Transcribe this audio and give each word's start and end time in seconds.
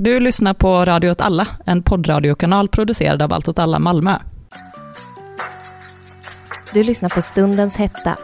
Du 0.00 0.20
lyssnar 0.20 0.54
på 0.54 0.84
Radio 0.84 1.10
åt 1.10 1.20
alla, 1.20 1.48
en 1.66 1.82
poddradiokanal 1.82 2.68
producerad 2.68 3.22
av 3.22 3.32
Allt 3.32 3.48
åt 3.48 3.58
alla 3.58 3.78
Malmö. 3.78 4.14
Du 6.74 6.84
lyssnar 6.84 7.08
på 7.08 7.22
Stundens 7.22 7.76
hetta. 7.76 8.16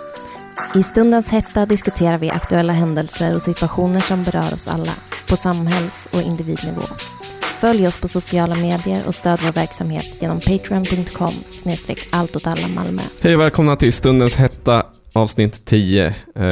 I 0.74 0.82
Stundens 0.82 1.30
hetta 1.30 1.66
diskuterar 1.66 2.18
vi 2.18 2.30
aktuella 2.30 2.72
händelser 2.72 3.34
och 3.34 3.42
situationer 3.42 4.00
som 4.00 4.22
berör 4.22 4.54
oss 4.54 4.68
alla 4.68 4.92
på 5.28 5.36
samhälls 5.36 6.08
och 6.12 6.22
individnivå. 6.22 6.82
Följ 7.40 7.86
oss 7.86 7.96
på 7.96 8.08
sociala 8.08 8.54
medier 8.54 9.06
och 9.06 9.14
stöd 9.14 9.40
vår 9.44 9.52
verksamhet 9.52 10.16
genom 10.20 10.40
patreon.com 10.40 11.34
snedstreck 11.52 12.08
allt 12.10 12.36
åt 12.36 12.46
alla 12.46 12.68
Malmö. 12.68 13.02
Hej 13.22 13.34
och 13.34 13.40
välkomna 13.40 13.76
till 13.76 13.92
Stundens 13.92 14.36
hetta 14.36 14.86
avsnitt 15.12 15.64
10. 15.64 16.14
Eh, 16.34 16.44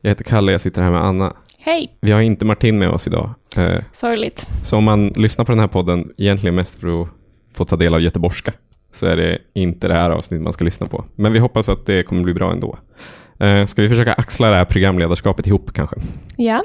jag 0.00 0.10
heter 0.10 0.24
Kalle, 0.24 0.52
jag 0.52 0.60
sitter 0.60 0.82
här 0.82 0.90
med 0.90 1.04
Anna. 1.04 1.32
Hej, 1.68 1.98
Vi 2.00 2.12
har 2.12 2.20
inte 2.20 2.44
Martin 2.44 2.78
med 2.78 2.90
oss 2.90 3.06
idag. 3.06 3.30
Eh, 3.56 3.82
sorgligt. 3.92 4.48
så 4.62 4.76
om 4.76 4.84
man 4.84 5.08
lyssnar 5.08 5.44
på 5.44 5.52
den 5.52 5.58
här 5.58 5.66
podden, 5.66 6.12
egentligen 6.18 6.54
mest 6.54 6.80
för 6.80 7.02
att 7.02 7.08
få 7.56 7.64
ta 7.64 7.76
del 7.76 7.94
av 7.94 8.00
göteborgska, 8.00 8.52
så 8.92 9.06
är 9.06 9.16
det 9.16 9.38
inte 9.54 9.88
det 9.88 9.94
här 9.94 10.10
avsnittet 10.10 10.44
man 10.44 10.52
ska 10.52 10.64
lyssna 10.64 10.86
på. 10.86 11.04
Men 11.14 11.32
vi 11.32 11.38
hoppas 11.38 11.68
att 11.68 11.86
det 11.86 12.02
kommer 12.02 12.22
bli 12.22 12.34
bra 12.34 12.52
ändå. 12.52 12.78
Eh, 13.40 13.64
ska 13.64 13.82
vi 13.82 13.88
försöka 13.88 14.12
axla 14.12 14.50
det 14.50 14.56
här 14.56 14.64
programledarskapet 14.64 15.46
ihop 15.46 15.72
kanske? 15.72 15.96
Ja, 16.36 16.64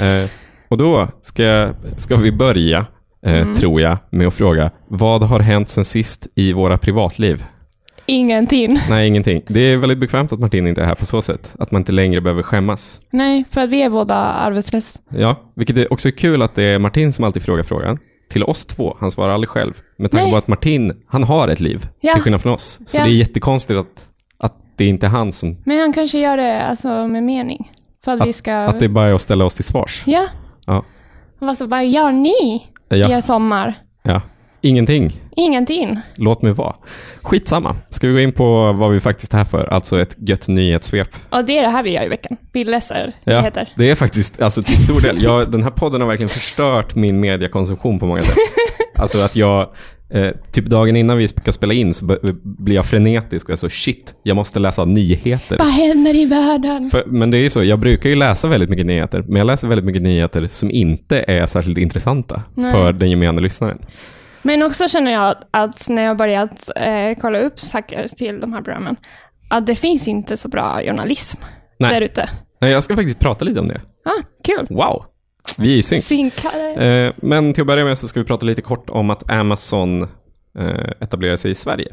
Eh, 0.00 0.30
och 0.68 0.78
då 0.78 1.08
ska, 1.22 1.72
ska 1.96 2.16
vi 2.16 2.32
börja, 2.32 2.86
eh, 3.26 3.52
tror 3.54 3.80
jag, 3.80 3.98
med 4.10 4.26
att 4.26 4.34
fråga 4.34 4.70
vad 4.88 5.22
har 5.22 5.40
hänt 5.40 5.68
sen 5.68 5.84
sist 5.84 6.28
i 6.34 6.52
våra 6.52 6.78
privatliv? 6.78 7.44
Ingenting. 8.06 8.80
Nej, 8.88 9.08
ingenting. 9.08 9.42
Det 9.46 9.60
är 9.60 9.76
väldigt 9.76 9.98
bekvämt 9.98 10.32
att 10.32 10.40
Martin 10.40 10.66
inte 10.66 10.82
är 10.82 10.86
här 10.86 10.94
på 10.94 11.06
så 11.06 11.22
sätt. 11.22 11.54
Att 11.58 11.70
man 11.70 11.80
inte 11.80 11.92
längre 11.92 12.20
behöver 12.20 12.42
skämmas. 12.42 13.00
Nej, 13.10 13.44
för 13.50 13.60
att 13.60 13.70
vi 13.70 13.82
är 13.82 13.90
båda 13.90 14.14
arbetslösa. 14.14 15.00
Ja, 15.08 15.36
vilket 15.54 15.76
är 15.76 15.92
också 15.92 16.10
kul 16.10 16.42
att 16.42 16.54
det 16.54 16.64
är 16.64 16.78
Martin 16.78 17.12
som 17.12 17.24
alltid 17.24 17.42
frågar 17.42 17.62
frågan. 17.62 17.98
Till 18.30 18.44
oss 18.44 18.66
två, 18.66 18.96
han 19.00 19.10
svarar 19.10 19.32
aldrig 19.34 19.48
själv. 19.48 19.72
Med 19.96 20.10
tanke 20.10 20.22
Nej. 20.22 20.32
på 20.32 20.36
att 20.38 20.48
Martin, 20.48 20.92
han 21.06 21.24
har 21.24 21.48
ett 21.48 21.60
liv, 21.60 21.86
Ja. 22.00 22.12
till 22.14 22.22
skillnad 22.22 22.40
från 22.40 22.52
oss. 22.52 22.80
Så 22.86 22.96
Ja. 22.98 23.04
det 23.04 23.10
är 23.10 23.14
jättekonstigt 23.14 23.78
att, 23.80 24.06
att 24.38 24.54
det 24.76 24.86
inte 24.86 25.06
är 25.06 25.10
han 25.10 25.32
som... 25.32 25.56
Men 25.64 25.78
han 25.80 25.92
kanske 25.92 26.18
gör 26.18 26.36
det 26.36 26.62
alltså, 26.62 27.08
med 27.08 27.22
mening. 27.22 27.70
För 28.04 28.12
att, 28.12 28.26
vi 28.26 28.32
ska... 28.32 28.54
Att 28.56 28.80
det 28.80 28.88
bara 28.88 29.08
är 29.08 29.12
att 29.14 29.20
ställa 29.20 29.44
oss 29.44 29.54
till 29.54 29.64
svars. 29.64 30.02
Ja. 30.06 30.26
Ja. 30.66 30.84
Han 31.40 31.46
var 31.46 31.54
så, 31.54 31.66
vad 31.66 31.86
gör 31.86 32.12
ni 32.12 32.28
i 32.90 32.96
Ja, 32.96 33.10
er 33.10 33.20
sommar? 33.20 33.74
Ja. 34.64 34.68
Ingenting. 34.70 35.20
Ingenting. 35.36 36.00
Låt 36.16 36.42
mig 36.42 36.52
vara. 36.52 36.74
Skitsamma. 37.22 37.76
Ska 37.88 38.06
vi 38.06 38.12
gå 38.12 38.20
in 38.20 38.32
på 38.32 38.72
vad 38.72 38.92
vi 38.92 39.00
faktiskt 39.00 39.32
är 39.32 39.36
här 39.38 39.44
för? 39.44 39.66
Alltså 39.72 40.00
ett 40.00 40.16
gött 40.18 40.48
nyhetssvep. 40.48 41.08
Och 41.30 41.44
det 41.44 41.58
är 41.58 41.62
det 41.62 41.68
här 41.68 41.82
vi 41.82 41.90
gör 41.90 42.04
i 42.04 42.08
veckan. 42.08 42.36
Vi 42.52 42.64
läser 42.64 43.12
Ja, 43.24 43.38
nyheter. 43.38 43.68
det 43.76 43.90
är 43.90 43.94
faktiskt, 43.94 44.42
alltså 44.42 44.62
till 44.62 44.78
stor 44.84 45.00
del, 45.00 45.22
jag, 45.22 45.50
den 45.50 45.62
här 45.62 45.70
podden 45.70 46.00
har 46.00 46.08
verkligen 46.08 46.28
förstört 46.28 46.94
min 46.94 47.20
mediekonsumtion 47.20 47.98
på 47.98 48.06
många 48.06 48.22
sätt. 48.22 48.36
Alltså 48.96 49.18
att 49.18 49.36
jag, 49.36 49.68
eh, 50.10 50.28
typ 50.52 50.66
dagen 50.66 50.96
innan 50.96 51.18
vi 51.18 51.28
ska 51.28 51.52
spela 51.52 51.74
in 51.74 51.94
så 51.94 52.04
blir 52.42 52.74
jag 52.74 52.86
frenetisk 52.86 53.46
och 53.46 53.50
jag 53.52 53.58
så 53.58 53.68
shit, 53.68 54.14
jag 54.22 54.36
måste 54.36 54.58
läsa 54.58 54.84
nyheter. 54.84 55.58
Vad 55.58 55.66
händer 55.66 56.14
i 56.16 56.24
världen? 56.24 56.90
För, 56.90 57.02
men 57.06 57.30
det 57.30 57.38
är 57.38 57.40
ju 57.40 57.50
så, 57.50 57.64
jag 57.64 57.78
brukar 57.78 58.10
ju 58.10 58.16
läsa 58.16 58.48
väldigt 58.48 58.70
mycket 58.70 58.86
nyheter, 58.86 59.24
men 59.28 59.36
jag 59.36 59.46
läser 59.46 59.68
väldigt 59.68 59.84
mycket 59.84 60.02
nyheter 60.02 60.46
som 60.46 60.70
inte 60.70 61.24
är 61.28 61.46
särskilt 61.46 61.78
intressanta 61.78 62.42
Nej. 62.54 62.70
för 62.72 62.92
den 62.92 63.10
gemene 63.10 63.40
lyssnaren. 63.40 63.78
Men 64.46 64.62
också 64.62 64.88
känner 64.88 65.12
jag 65.12 65.28
att, 65.28 65.44
att 65.50 65.88
när 65.88 66.04
jag 66.04 66.16
börjat 66.16 66.70
eh, 66.76 67.18
kolla 67.20 67.38
upp 67.38 67.60
saker 67.60 68.08
till 68.08 68.40
de 68.40 68.52
här 68.52 68.62
programmen, 68.62 68.96
att 69.50 69.66
det 69.66 69.74
finns 69.74 70.08
inte 70.08 70.36
så 70.36 70.48
bra 70.48 70.80
journalism 70.84 71.40
Nej. 71.78 71.94
där 71.94 72.00
ute. 72.00 72.30
Nej, 72.60 72.72
jag 72.72 72.84
ska 72.84 72.96
faktiskt 72.96 73.18
prata 73.18 73.44
lite 73.44 73.60
om 73.60 73.68
det. 73.68 73.80
Ah, 74.04 74.22
kul. 74.44 74.66
Wow, 74.70 75.04
vi 75.58 75.74
är 75.74 75.78
i 75.78 75.82
synk. 75.82 76.04
Synkare. 76.04 76.74
Eh, 77.06 77.12
men 77.16 77.52
till 77.52 77.60
att 77.60 77.66
börja 77.66 77.84
med 77.84 77.98
så 77.98 78.08
ska 78.08 78.20
vi 78.20 78.26
prata 78.26 78.46
lite 78.46 78.62
kort 78.62 78.90
om 78.90 79.10
att 79.10 79.30
Amazon 79.30 80.02
eh, 80.58 80.90
etablerar 81.00 81.36
sig 81.36 81.50
i 81.50 81.54
Sverige. 81.54 81.88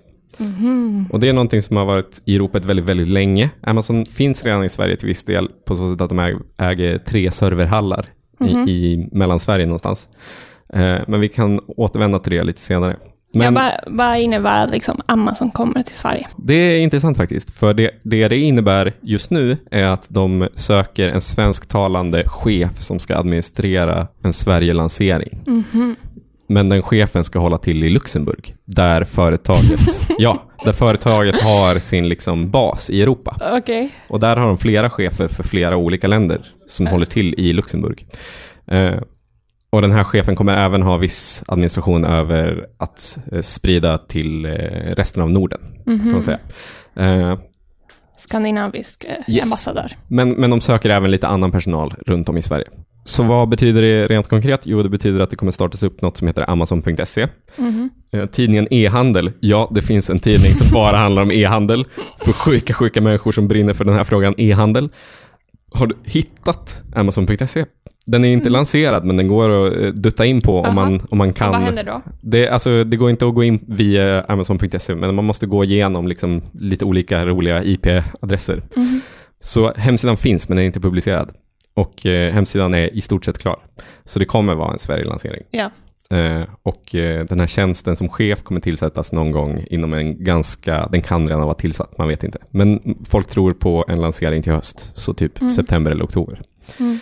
Och 1.10 1.20
det 1.20 1.30
är 1.30 1.34
någonting 1.34 1.62
som 1.62 1.78
har 1.78 1.86
varit 1.86 2.22
i 2.26 2.38
ropet 2.38 2.66
väldigt, 2.66 2.86
väldigt 2.86 3.08
länge. 3.08 3.50
Amazon 3.64 4.06
finns 4.06 4.46
redan 4.46 4.64
i 4.64 4.70
Sverige 4.70 4.96
till 4.96 5.08
viss 5.08 5.26
del 5.26 5.48
på 5.66 5.76
så 5.76 5.92
sätt 5.92 6.02
att 6.02 6.10
de 6.10 6.20
äg- 6.20 6.42
äger 6.60 6.98
tre 6.98 7.32
serverhallar 7.32 8.06
i, 8.46 8.72
i 8.72 9.10
Mellansverige 9.12 9.66
någonstans. 9.66 10.08
Eh, 10.74 11.00
men 11.08 11.20
vi 11.20 11.30
kan 11.30 11.60
återvända 11.68 12.20
till 12.20 12.34
det 12.34 12.44
lite 12.44 12.62
senare. 12.62 12.96
Men 13.34 13.44
Jag 13.44 13.54
bara, 13.54 13.80
vad 13.88 14.20
innebär 14.20 14.68
liksom 14.68 15.02
Amazon 15.06 15.52
kommer 15.52 15.84
till 15.84 15.96
Sverige? 15.96 16.28
det 16.38 16.54
är 16.54 16.80
intressant 16.80 17.18
faktiskt, 17.18 17.52
för 17.52 17.74
det, 17.74 17.92
det 18.04 18.28
det 18.28 18.38
innebär 18.38 18.94
just 19.02 19.32
nu 19.32 19.58
är 19.72 19.86
att 19.86 20.06
de 20.10 20.48
söker 20.54 21.10
en 21.10 21.22
svensktalande 21.22 22.24
chef 22.28 22.78
som 22.80 23.00
ska 23.00 23.18
administrera 23.18 24.08
en 24.24 24.34
Sverige-lansering. 24.34 25.40
Men 26.48 26.70
den 26.70 26.82
chefen 26.82 27.24
ska 27.24 27.40
hålla 27.40 27.58
till 27.58 27.84
i 27.84 27.90
Luxemburg, 27.90 28.56
där 28.66 29.04
företaget, 29.04 29.80
ja, 30.18 30.44
där 30.66 30.74
företaget 30.74 31.44
har 31.44 31.80
sin 31.80 32.10
liksom 32.10 32.50
bas 32.52 32.90
i 32.90 33.02
Europa. 33.02 33.38
Okej. 33.54 33.90
Och 34.10 34.20
där 34.20 34.38
har 34.38 34.48
de 34.48 34.58
flera 34.58 34.90
chefer 34.90 35.28
för 35.28 35.44
flera 35.44 35.78
olika 35.78 36.08
länder 36.08 36.42
som 36.68 36.88
håller 36.88 37.06
till 37.06 37.36
i 37.38 37.54
Luxemburg. 37.54 38.06
Eh, 38.68 38.96
och 39.72 39.82
den 39.82 39.92
här 39.92 40.04
chefen 40.04 40.36
kommer 40.36 40.58
även 40.58 40.82
ha 40.82 40.98
viss 40.98 41.44
administration 41.48 42.06
över 42.06 42.66
att 42.80 43.18
eh, 43.32 43.42
sprida 43.42 43.98
till 43.98 44.46
eh, 44.46 44.52
resten 44.96 45.24
av 45.24 45.32
Norden, 45.32 45.60
kan 45.86 46.12
man 46.12 46.24
säga. 46.24 46.40
Eh, 46.96 47.38
Skandinavisk 48.18 49.06
eh, 49.06 49.34
Yes. 49.36 49.44
ambassadör. 49.44 49.92
men, 50.08 50.32
men 50.32 50.50
de 50.50 50.62
söker 50.62 50.90
även 50.90 51.12
lite 51.12 51.28
annan 51.28 51.52
personal 51.52 51.94
runt 52.08 52.30
om 52.30 52.38
i 52.38 52.42
Sverige. 52.42 52.68
Så 53.04 53.24
vad 53.24 53.50
betyder 53.50 53.82
det 53.82 54.08
rent 54.08 54.28
konkret? 54.30 54.62
Jo, 54.66 54.84
det 54.84 54.90
betyder 54.90 55.20
att 55.20 55.30
det 55.30 55.36
kommer 55.36 55.52
startas 55.52 55.84
upp 55.84 56.02
något 56.02 56.18
som 56.18 56.28
heter 56.28 56.50
Amazon.se. 56.50 57.28
Eh, 58.14 58.26
Tidningen 58.26 58.68
e-handel. 58.72 59.32
Ja, 59.40 59.72
det 59.76 59.82
finns 59.82 60.10
en 60.10 60.20
tidning 60.20 60.56
som 60.56 60.68
bara 60.72 60.98
handlar 60.98 61.22
om 61.22 61.32
e-handel. 61.32 61.86
För 62.26 62.32
sjuka, 62.34 62.74
sjuka 62.74 63.02
människor 63.02 63.32
som 63.32 63.48
brinner 63.48 63.74
för 63.74 63.86
den 63.86 63.96
här 63.96 64.04
frågan, 64.04 64.34
e-handel. 64.38 64.90
Har 65.74 65.88
du 65.88 65.96
hittat 66.04 66.82
Amazon.se? 66.96 67.66
Den 68.06 68.26
är 68.26 68.34
inte 68.34 68.50
lanserad, 68.50 69.06
men 69.06 69.18
den 69.18 69.28
går 69.28 69.68
att 69.68 69.74
eh, 69.82 69.88
dutta 69.88 70.26
in 70.26 70.42
på 70.42 70.62
om 70.62 70.76
man, 70.76 71.02
om 71.10 71.18
man 71.18 71.30
Och 71.30 71.36
kan. 71.36 71.52
vad 71.52 71.62
händer 71.62 71.84
då? 71.84 72.02
Det, 72.22 72.50
alltså, 72.50 72.84
det 72.84 72.98
går 72.98 73.10
inte 73.10 73.28
att 73.28 73.34
gå 73.36 73.44
in 73.44 73.60
via 73.68 74.24
Amazon.se, 74.24 74.96
men 74.96 75.16
man 75.16 75.26
måste 75.26 75.46
gå 75.48 75.64
igenom 75.64 76.08
liksom, 76.08 76.42
lite 76.54 76.86
olika 76.86 77.26
roliga 77.26 77.64
IP-adresser. 77.64 78.64
Så 79.40 79.74
hemsidan 79.76 80.18
finns, 80.18 80.50
men 80.50 80.56
den 80.56 80.64
är 80.64 80.68
inte 80.68 80.80
publicerad. 80.80 81.32
Och 81.74 82.06
eh, 82.06 82.34
hemsidan 82.34 82.74
är 82.74 82.96
i 82.96 83.02
stort 83.02 83.26
sett 83.26 83.38
klar. 83.38 83.58
Så 84.06 84.20
det 84.20 84.26
kommer 84.26 84.56
vara 84.56 84.74
en 84.74 84.80
Sverige-lansering. 84.80 85.44
Ja. 85.52 85.72
Eh, 86.12 86.42
och 86.64 86.96
eh, 86.96 87.26
den 87.26 87.40
här 87.40 87.48
tjänsten 87.48 87.96
som 87.96 88.10
chef 88.10 88.44
kommer 88.44 88.62
tillsättas 88.62 89.12
någon 89.12 89.32
gång 89.32 89.66
inom 89.70 89.94
en 89.94 90.24
ganska, 90.24 90.88
den 90.92 91.02
kan 91.02 91.28
redan 91.28 91.44
vara 91.44 91.54
tillsatt, 91.54 91.98
man 91.98 92.08
vet 92.08 92.24
inte. 92.24 92.40
Men 92.50 92.98
folk 93.10 93.28
tror 93.28 93.52
på 93.52 93.86
en 93.88 94.02
lansering 94.02 94.44
till 94.44 94.52
höst, 94.52 94.92
så 94.94 95.14
typ 95.14 95.40
september 95.56 95.92
eller 95.92 96.06
oktober. 96.06 96.42
Mm. 96.80 97.00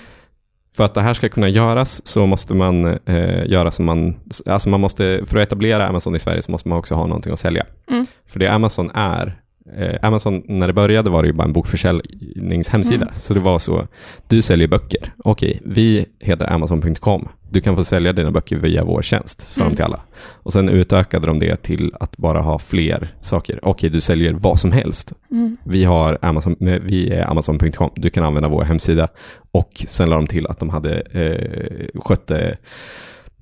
För 0.76 0.86
att 0.86 0.94
det 0.94 1.02
här 1.02 1.14
ska 1.14 1.30
kunna 1.30 1.50
göras 1.50 2.08
så 2.08 2.26
måste 2.26 2.54
man 2.54 2.86
eh, 3.06 3.46
göra 3.46 3.72
som 3.72 3.86
man, 3.86 4.16
alltså 4.46 4.70
man 4.70 4.80
måste, 4.80 5.22
för 5.26 5.38
att 5.38 5.44
etablera 5.44 5.88
Amazon 5.88 6.16
i 6.16 6.20
Sverige 6.20 6.42
så 6.42 6.52
måste 6.52 6.70
man 6.70 6.78
också 6.78 6.96
ha 6.96 7.08
någonting 7.08 7.34
att 7.34 7.40
sälja. 7.40 7.66
Mm. 7.92 8.06
För 8.28 8.40
det 8.40 8.48
Amazon 8.48 8.92
är, 8.94 9.42
eh, 9.78 9.96
Amazon 10.02 10.44
när 10.48 10.68
det 10.68 10.74
började 10.74 11.10
var 11.10 11.22
det 11.22 11.28
ju 11.28 11.34
bara 11.34 11.44
en 11.44 11.54
bokförsäljningshemsida. 11.54 13.02
Mm. 13.02 13.14
Så 13.18 13.34
det 13.34 13.40
var 13.40 13.60
så, 13.60 13.88
du 14.28 14.42
säljer 14.42 14.68
böcker, 14.68 15.14
okej, 15.18 15.60
vi 15.66 16.06
heter 16.20 16.54
Amazon.com, 16.54 17.28
du 17.50 17.62
kan 17.62 17.76
få 17.76 17.84
sälja 17.84 18.14
dina 18.14 18.32
böcker 18.32 18.56
via 18.56 18.84
vår 18.84 19.02
tjänst, 19.02 19.42
sa 19.42 19.62
Mm. 19.62 19.72
de 19.72 19.76
till 19.76 19.86
alla. 19.86 20.00
Och 20.22 20.54
sen 20.54 20.70
utökade 20.70 21.28
de 21.28 21.40
det 21.40 21.56
till 21.64 21.92
att 22.00 22.18
bara 22.18 22.40
ha 22.42 22.60
fler 22.60 23.08
saker. 23.22 23.60
Okej, 23.64 23.90
du 23.90 24.00
säljer 24.00 24.34
vad 24.34 24.60
som 24.60 24.72
helst. 24.72 25.14
Mm. 25.32 25.58
Vi, 25.64 25.84
har 25.84 26.18
Amazon, 26.22 26.56
vi 26.60 27.10
är 27.14 27.30
Amazon.com, 27.30 27.90
du 27.96 28.10
kan 28.10 28.24
använda 28.24 28.50
vår 28.50 28.64
hemsida. 28.64 29.08
Och 29.52 29.86
sen 29.88 30.10
la 30.10 30.16
de 30.16 30.28
till 30.28 30.48
att 30.48 30.60
de 30.60 30.70
hade 30.70 31.00
eh, 31.00 32.02
skötte 32.02 32.58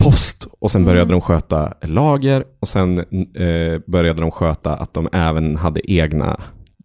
post 0.08 0.48
och 0.60 0.72
sen 0.72 0.86
började 0.86 1.12
de 1.12 1.22
sköta 1.22 1.74
lager 1.82 2.44
och 2.60 2.68
sen 2.68 3.00
eh, 3.36 3.80
började 3.88 4.22
de 4.22 4.32
sköta 4.32 4.76
att 4.76 4.94
de 4.94 5.10
även 5.14 5.56
hade 5.56 5.92
egna 5.92 6.40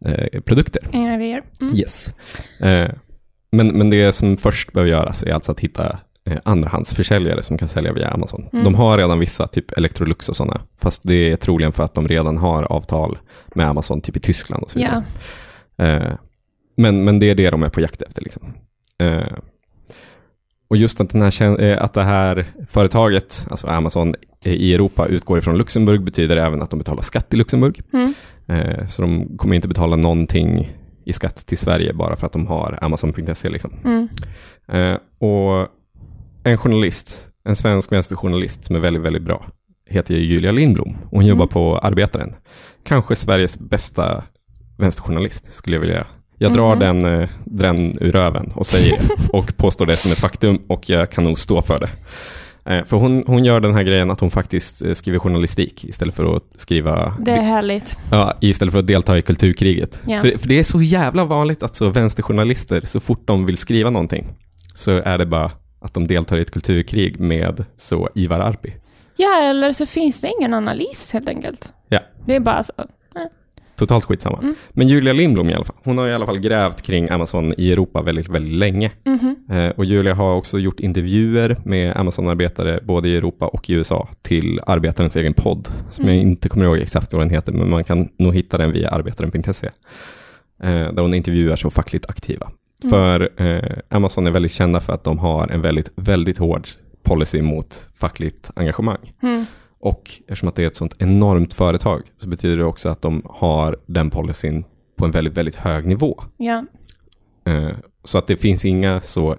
eh, 0.05 0.41
produkter. 0.41 0.83
Inga 0.93 1.15
idéer. 1.15 1.43
Mm. 1.61 1.75
Yes. 1.77 2.15
Eh, 2.61 2.91
men, 3.53 3.69
men 3.69 3.91
det 3.91 4.13
som 4.13 4.37
först 4.37 4.73
behöver 4.73 4.91
göras 4.91 5.23
är 5.23 5.33
alltså 5.33 5.53
att 5.53 5.61
hitta 5.61 5.99
eh, 6.31 6.39
andrahandsförsäljare 6.45 7.43
som 7.43 7.59
kan 7.59 7.69
sälja 7.69 7.93
via 7.93 8.09
Amazon. 8.09 8.49
Mm. 8.53 8.65
De 8.65 8.75
har 8.75 8.99
redan 8.99 9.19
vissa, 9.19 9.47
typ 9.47 9.73
Electrolux 9.73 10.29
och 10.29 10.37
sådana, 10.37 10.61
fast 10.81 11.03
det 11.05 11.33
är 11.33 11.37
troligen 11.37 11.73
för 11.73 11.83
att 11.83 11.95
de 11.95 12.09
redan 12.09 12.39
har 12.39 12.63
avtal 12.63 13.19
med 13.55 13.69
Amazon, 13.69 14.01
typ 14.01 14.17
i 14.17 14.21
Tyskland 14.21 14.63
och 14.63 14.71
så 14.71 14.79
vidare. 14.79 15.05
Eh, 15.79 16.13
men, 16.77 17.05
men 17.05 17.19
det 17.19 17.31
är 17.31 17.35
det 17.35 17.51
de 17.51 17.63
är 17.63 17.69
på 17.69 17.81
jakt 17.81 18.03
efter. 18.03 18.23
Liksom. 18.23 18.55
Och 20.73 20.79
just 20.79 21.01
att, 21.01 21.11
den 21.11 21.23
här, 21.23 21.61
eh, 21.61 21.83
att 21.83 21.93
det 21.93 22.03
här 22.03 22.53
företaget, 22.69 23.47
alltså 23.51 23.67
Amazon 23.67 24.15
eh, 24.45 24.53
i 24.53 24.75
Europa, 24.75 25.07
utgår 25.07 25.39
ifrån 25.39 25.59
Luxemburg 25.59 26.05
betyder 26.05 26.37
även 26.37 26.63
att 26.63 26.71
de 26.71 26.79
betalar 26.79 27.03
skatt 27.03 27.35
i 27.35 27.37
Luxemburg. 27.37 27.83
Mm. 27.93 28.15
Eh, 28.47 28.87
så 28.87 29.03
de 29.03 29.39
kommer 29.39 29.55
inte 29.55 29.69
betala 29.69 29.97
någonting 29.97 30.69
i 31.05 31.13
skatt 31.13 31.47
till 31.47 31.59
Sverige 31.59 31.93
bara 31.93 32.17
för 32.17 32.27
att 32.27 32.33
de 32.33 32.47
har 32.47 32.79
Amazon.se. 32.83 33.49
Liksom. 33.49 33.73
Mm. 33.85 34.09
Och 35.19 35.69
en 36.45 36.59
journalist 36.59 37.29
en 37.45 37.57
svensk 37.57 37.93
vänsterjournalist 37.93 38.65
som 38.65 38.77
är 38.77 38.81
väldigt, 38.81 39.03
väldigt 39.03 39.23
bra, 39.23 39.47
heter 39.87 40.15
Julia 40.15 40.53
Lindblom 40.53 40.97
och 41.05 41.17
hon 41.17 41.27
jobbar 41.27 41.47
på 41.47 41.79
Arbetaren. 41.79 42.35
Kanske 42.85 43.17
Sveriges 43.17 43.59
bästa 43.59 44.25
vänsterjournalist, 44.79 45.55
skulle 45.55 45.77
jag 45.77 45.81
vilja. 45.81 46.07
Jag 46.43 46.53
drar 46.53 46.77
den, 46.77 47.05
eh, 47.05 47.29
den 47.45 47.95
ur 48.01 48.13
röven 48.13 48.53
och 48.55 48.67
säger 48.67 48.99
det 48.99 49.29
och 49.33 49.57
påstår 49.57 49.87
det 49.87 49.97
som 49.97 50.13
ett 50.13 50.19
faktum 50.19 50.59
och 50.69 50.91
jag 50.91 51.11
kan 51.11 51.25
nog 51.25 51.39
stå 51.39 51.63
för 51.63 51.79
det. 51.81 51.89
Eh, 52.75 52.85
För 52.85 52.97
hon, 52.97 53.25
hon 53.27 53.45
gör 53.45 53.61
den 53.61 53.75
här 53.75 53.83
grejen 53.83 54.11
att 54.11 54.21
hon 54.21 54.31
faktiskt 54.31 54.85
eh, 54.85 54.93
skriver 54.93 55.19
journalistik 55.19 55.85
istället 55.85 56.15
för 56.15 56.37
att 56.37 56.43
skriva 56.57 57.15
Det 57.21 57.31
är 57.31 57.43
härligt. 57.43 57.97
Ja, 58.11 58.35
istället 58.41 58.73
för 58.73 58.79
att 58.79 58.87
delta 58.87 59.19
i 59.19 59.23
kulturkriget. 59.23 60.01
Ja. 60.07 60.21
För, 60.21 60.39
för 60.39 60.49
det 60.49 60.59
är 60.59 60.65
så 60.65 60.83
jävla 60.83 61.25
vanligt 61.25 61.63
att 61.63 61.77
så 61.77 61.89
vänsterjournalister, 61.89 62.83
så 62.85 63.01
fort 63.01 63.27
de 63.27 63.47
vill 63.47 63.57
skriva 63.57 63.91
någonting, 63.91 64.29
så 64.75 64.91
är 64.91 65.19
det 65.19 65.27
bara 65.27 65.51
att 65.81 65.95
de 65.95 66.07
deltar 66.07 66.39
i 66.39 66.41
ett 66.41 66.51
kulturkrig 66.51 67.21
med 67.21 67.65
så 67.77 68.09
Ivar 68.15 68.41
Arpi. 68.41 68.73
Ja, 69.17 69.43
eller 69.43 69.73
så 69.73 69.87
finns 69.87 70.21
det 70.21 70.33
ingen 70.39 70.55
analys 70.55 71.11
helt 71.13 71.29
enkelt. 71.29 71.73
Ja. 71.89 72.01
Det 72.27 72.35
är 72.37 72.41
bara 72.41 72.63
så. 72.63 72.73
Totalt 73.83 74.05
skitsamma. 74.05 74.39
Mm. 74.39 74.55
Men 74.71 74.89
Julia 74.89 75.13
Lindblom 75.13 75.51
i 75.51 75.55
alla 75.55 75.65
fall, 75.65 75.77
hon 75.85 75.99
har 75.99 76.09
i 76.09 76.15
alla 76.15 76.27
fall 76.27 76.39
grävt 76.39 76.83
kring 76.83 77.09
Amazon 77.09 77.55
i 77.59 77.73
Europa 77.73 78.03
väldigt, 78.03 78.29
väldigt 78.29 78.53
länge. 78.59 78.91
Mhm. 79.05 79.37
Eh, 79.51 79.69
och 79.69 79.85
Julia 79.85 80.15
har 80.15 80.35
också 80.35 80.59
gjort 80.59 80.81
intervjuer 80.81 81.57
med 81.65 81.97
Amazon-arbetare 81.97 82.81
både 82.85 83.09
i 83.09 83.17
Europa 83.17 83.47
och 83.47 83.71
i 83.71 83.73
USA 83.73 84.09
till 84.23 84.61
Arbetarens 84.67 85.17
egen 85.17 85.35
podd, 85.35 85.69
som 85.91 86.05
Mm. 86.05 86.15
jag 86.17 86.23
inte 86.23 86.49
kommer 86.49 86.65
ihåg 86.67 86.79
exakt 86.79 87.13
vad 87.13 87.23
den 87.23 87.31
heter, 87.31 87.53
men 87.53 87.71
man 87.71 87.85
kan 87.85 88.09
nog 88.17 88.35
hitta 88.35 88.59
den 88.59 88.73
via 88.73 88.91
arbetaren.se. 88.91 89.67
Eh, 90.63 90.93
där 90.93 91.03
hon 91.03 91.15
intervjuar 91.15 91.57
så 91.57 91.71
fackligt 91.71 92.07
aktiva. 92.11 92.47
Mm. 92.85 92.91
För 92.91 93.31
eh, 93.43 93.79
Amazon 93.89 94.27
är 94.27 94.31
väldigt 94.31 94.53
kända 94.53 94.81
för 94.81 94.93
att 94.93 95.05
de 95.05 95.19
har 95.19 95.49
en 95.49 95.63
väldigt, 95.63 95.93
väldigt 95.97 96.39
hård 96.39 96.69
policy 97.03 97.43
mot 97.43 97.89
fackligt 97.95 98.51
engagemang. 98.57 99.13
Och 99.83 100.11
eftersom 100.21 100.49
att 100.49 100.55
det 100.55 100.63
är 100.63 100.67
ett 100.67 100.77
sånt 100.77 100.95
enormt 100.99 101.55
företag 101.55 102.03
så 102.17 102.29
betyder 102.29 102.57
det 102.57 102.65
också 102.65 102.89
att 102.89 103.03
de 103.03 103.23
har 103.25 103.77
den 103.87 104.11
policyn 104.11 104.65
på 104.97 105.05
en 105.05 105.11
väldigt, 105.11 105.37
väldigt 105.37 105.55
hög 105.55 105.87
nivå. 105.87 106.23
Ja. 106.37 106.65
Eh, 107.45 107.69
Så 108.05 108.19
att 108.19 108.27
det 108.27 108.37
finns 108.37 108.65
inga 108.65 109.01
så, 109.01 109.37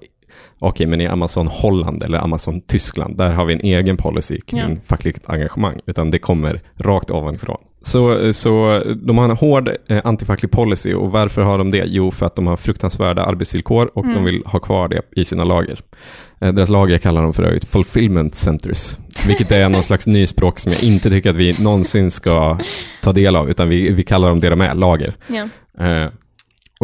okej 0.59 0.87
men 0.87 1.01
i 1.01 1.07
Amazon 1.07 1.47
Holland 1.47 2.03
eller 2.03 2.17
Amazon 2.17 2.61
Tyskland, 2.61 3.17
där 3.17 3.31
har 3.33 3.45
vi 3.45 3.53
en 3.53 3.59
egen 3.63 3.97
policy 3.97 4.39
kring 4.41 4.59
Ja. 4.59 4.67
fackligt 4.85 5.29
engagemang, 5.29 5.79
utan 5.85 6.11
det 6.11 6.19
kommer 6.19 6.61
rakt 6.79 7.11
ovanifrån. 7.11 7.57
Så, 7.85 8.33
så 8.33 8.81
de 8.95 9.17
har 9.17 9.25
en 9.25 9.35
hård 9.37 9.69
eh, 9.87 10.01
antifacklig 10.03 10.51
policy 10.51 10.93
och 10.93 11.11
varför 11.11 11.41
har 11.41 11.57
de 11.57 11.71
det? 11.71 11.83
Jo, 11.87 12.11
för 12.11 12.25
att 12.25 12.35
de 12.35 12.47
har 12.47 12.57
fruktansvärda 12.57 13.23
arbetsvillkor 13.23 13.91
och 13.93 14.05
de 14.13 14.23
vill 14.23 14.43
ha 14.45 14.59
kvar 14.59 14.87
det 14.87 15.01
i 15.15 15.25
sina 15.25 15.43
lager. 15.43 15.79
Eh, 16.41 16.53
Deras 16.53 16.69
lager 16.69 16.97
kallar 16.97 17.23
de 17.23 17.33
för 17.33 17.43
övrigt 17.43 17.65
fulfillment 17.65 18.35
centers, 18.35 18.97
vilket 19.27 19.51
är 19.51 19.69
någon 19.69 19.83
slags 19.83 20.07
nyspråk 20.07 20.59
som 20.59 20.71
jag 20.71 20.83
inte 20.83 21.09
tycker 21.09 21.29
att 21.29 21.35
vi 21.35 21.55
någonsin 21.63 22.11
ska 22.11 22.57
ta 23.01 23.11
del 23.13 23.35
av, 23.35 23.49
utan 23.49 23.69
vi, 23.69 23.91
vi 23.91 24.03
kallar 24.03 24.29
dem 24.29 24.39
det 24.39 24.49
de 24.49 24.61
är, 24.61 24.75
lager. 24.75 25.15
ja. 25.27 25.47
Eh, 25.85 26.07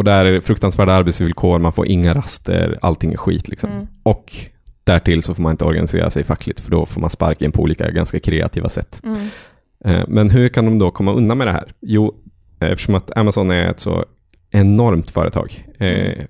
och 0.00 0.04
där 0.04 0.24
är 0.24 0.32
det 0.32 0.40
fruktansvärda 0.40 0.92
arbetsvillkor, 0.92 1.58
man 1.58 1.72
får 1.72 1.86
inga 1.86 2.14
raster, 2.14 2.78
allting 2.82 3.12
är 3.12 3.16
skit 3.16 3.48
liksom. 3.48 3.70
Mm. 3.72 3.86
Och 4.02 4.32
därtill 4.84 5.22
så 5.22 5.34
får 5.34 5.42
man 5.42 5.50
inte 5.50 5.64
organisera 5.64 6.10
sig 6.10 6.24
fackligt, 6.24 6.60
för 6.60 6.70
då 6.70 6.86
får 6.86 7.00
man 7.00 7.10
sparken 7.10 7.52
på 7.52 7.62
olika 7.62 7.90
ganska 7.90 8.20
kreativa 8.20 8.68
sätt. 8.68 9.00
Mm. 9.04 9.18
Eh, 9.84 10.04
men 10.08 10.30
hur 10.30 10.48
kan 10.48 10.64
de 10.64 10.78
då 10.78 10.90
komma 10.90 11.12
undan 11.12 11.38
med 11.38 11.46
det 11.46 11.52
här? 11.52 11.72
Jo, 11.80 12.14
eftersom 12.60 12.94
att 12.94 13.16
Amazon 13.16 13.50
är 13.50 13.70
ett 13.70 13.80
så 13.80 14.04
enormt 14.50 15.10
företag, 15.10 15.64
eh, 15.78 16.24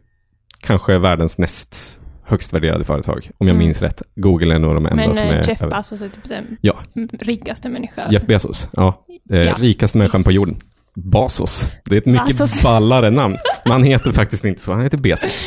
kanske 0.60 0.98
världens 0.98 1.38
näst 1.38 2.00
högst 2.24 2.52
värderade 2.52 2.84
företag, 2.84 3.30
om 3.38 3.46
jag 3.46 3.54
Mm. 3.54 3.66
minns 3.66 3.82
rätt. 3.82 4.02
Google 4.16 4.54
är 4.54 4.58
nog 4.58 4.74
de 4.74 4.86
enda 4.86 4.96
Men 4.96 5.14
som 5.14 5.26
eh, 5.26 5.32
är... 5.38 5.48
Jeff 5.48 5.62
över- 5.62 5.76
Bezos 5.76 6.02
är 6.02 6.08
typ 6.08 6.28
den 6.28 6.56
Ja. 6.60 6.74
rikaste 7.12 7.68
människan. 7.68 8.12
Jeff 8.12 8.26
Bezos, 8.26 8.68
ja. 8.72 9.06
Eh, 9.30 9.38
Ja, 9.38 9.54
Rikaste 9.58 9.98
människan 9.98 10.22
på 10.22 10.28
Bezos. 10.30 10.36
jorden. 10.48 10.60
Basos. 10.94 11.66
Det 11.84 11.94
är 11.94 11.98
ett 11.98 12.06
mycket 12.06 12.26
Bezos. 12.26 12.62
ballare 12.62 13.10
namn. 13.10 13.36
Men 13.64 13.72
han 13.72 13.82
heter 13.84 14.12
faktiskt 14.12 14.44
inte 14.44 14.62
så, 14.62 14.72
han 14.72 14.82
heter 14.82 14.98
Bezos. 14.98 15.40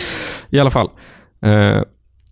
I 0.50 0.60
alla 0.60 0.70
fall. 0.72 0.90
Eh, 1.42 1.82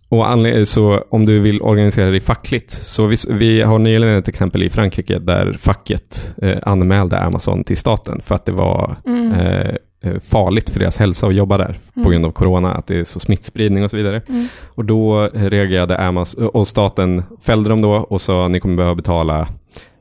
och 0.08 0.26
anled- 0.26 0.64
så 0.64 1.04
om 1.10 1.26
du 1.26 1.38
vill 1.40 1.62
organisera 1.62 2.10
dig 2.10 2.20
fackligt, 2.20 2.70
så 2.70 3.06
vi, 3.06 3.16
vi 3.28 3.62
har 3.62 3.78
nyligen 3.78 4.14
ett 4.18 4.28
exempel 4.28 4.62
i 4.62 4.70
Frankrike 4.70 5.18
där 5.18 5.52
facket 5.60 6.34
eh, 6.42 6.58
anmälde 6.62 7.18
Amazon 7.20 7.64
till 7.64 7.76
staten 7.76 8.20
för 8.24 8.34
att 8.34 8.46
det 8.46 8.52
var 8.52 8.96
Mm. 9.06 9.32
eh, 9.32 9.74
eh, 10.04 10.18
farligt 10.20 10.70
för 10.70 10.80
deras 10.80 10.96
hälsa 10.96 11.26
att 11.26 11.34
jobba 11.34 11.58
där 11.58 11.76
på 11.94 12.00
Mm. 12.00 12.12
grund 12.12 12.26
av 12.26 12.30
corona, 12.32 12.74
att 12.74 12.86
det 12.86 12.96
är 13.00 13.04
så 13.04 13.20
smittspridning 13.20 13.84
och 13.84 13.90
så 13.90 13.96
vidare. 13.96 14.22
Mm. 14.28 14.48
Och 14.74 14.84
då 14.84 15.28
reagerade 15.34 15.98
Amazon, 15.98 16.46
och 16.48 16.68
staten 16.68 17.22
fällde 17.42 17.68
dem 17.68 17.82
då 17.82 17.92
och 17.92 18.20
sa 18.20 18.48
ni 18.48 18.60
kommer 18.60 18.76
behöva 18.76 18.94
betala, 18.94 19.48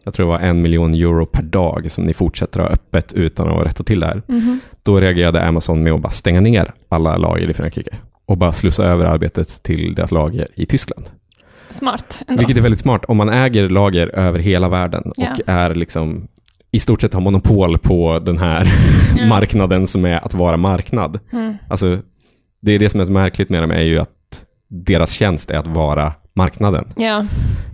jag 0.04 0.14
tror 0.14 0.26
det 0.26 0.32
var 0.32 0.40
en 0.40 0.62
miljon 0.62 0.94
euro 0.94 1.26
per 1.26 1.42
dag 1.44 1.92
som 1.92 2.04
ni 2.04 2.14
fortsätter 2.14 2.60
ha 2.60 2.68
öppet 2.68 3.14
utan 3.14 3.50
att 3.50 3.66
rätta 3.66 3.84
till 3.84 4.00
det 4.00 4.06
här. 4.06 4.22
Mhm. 4.28 4.60
Då 4.84 5.00
reagerade 5.00 5.44
Amazon 5.48 5.84
med 5.84 5.94
att 5.94 6.02
bara 6.02 6.10
stänga 6.12 6.42
ner 6.42 6.74
alla 6.90 7.18
lager 7.18 7.50
i 7.50 7.54
Frankrike 7.54 7.96
och 8.26 8.38
bara 8.38 8.54
slussa 8.54 8.84
över 8.86 9.06
arbetet 9.06 9.64
till 9.64 9.96
deras 9.96 10.12
lager 10.12 10.48
i 10.56 10.66
Tyskland. 10.66 11.06
Smart 11.70 12.24
ändå. 12.28 12.40
Vilket 12.40 12.58
är 12.58 12.62
väldigt 12.62 12.80
smart 12.82 13.06
om 13.08 13.18
man 13.18 13.30
äger 13.30 13.70
lager 13.70 14.08
över 14.08 14.40
hela 14.40 14.70
världen 14.70 15.12
Ja. 15.16 15.32
och 15.32 15.40
är 15.50 15.76
liksom 15.76 16.28
i 16.72 16.80
stort 16.80 17.02
sett 17.02 17.14
har 17.14 17.22
monopol 17.22 17.78
på 17.78 18.20
den 18.20 18.38
här 18.38 18.68
Ja. 19.18 19.26
marknaden 19.26 19.88
som 19.88 20.06
är 20.06 20.26
att 20.26 20.34
vara 20.34 20.58
marknad. 20.58 21.20
Mm. 21.34 21.56
Alltså, 21.70 22.00
det 22.62 22.72
är 22.74 22.80
det 22.80 22.90
som 22.90 23.00
är 23.02 23.06
så 23.06 23.12
märkligt 23.12 23.50
med 23.50 23.64
dem 23.64 23.72
är 23.72 23.82
ju 23.82 24.00
att 24.00 24.46
deras 24.70 25.12
tjänst 25.12 25.52
är 25.52 25.58
att 25.58 25.68
vara 25.68 26.14
marknaden. 26.36 26.86
Ja, 26.96 27.26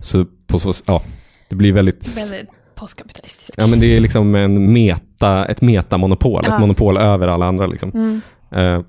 Så 0.01 0.25
på 0.47 0.59
så, 0.59 0.71
ja, 0.87 1.01
det 1.49 1.55
blir 1.55 1.71
väldigt, 1.71 2.17
väldigt 2.17 2.49
postkapitalistiskt. 2.75 3.53
ja 3.57 3.67
men 3.67 3.79
det 3.79 3.85
är 3.85 3.99
liksom 3.99 4.35
en 4.35 4.73
meta, 4.73 5.45
ett 5.45 5.61
metamonopol, 5.61 6.41
Ja. 6.45 6.53
ett 6.53 6.59
monopol 6.61 6.97
över 6.97 7.27
alla 7.27 7.45
andra 7.45 7.67
liksom. 7.67 7.91
Mm. 7.91 8.21
Eh, 8.51 8.81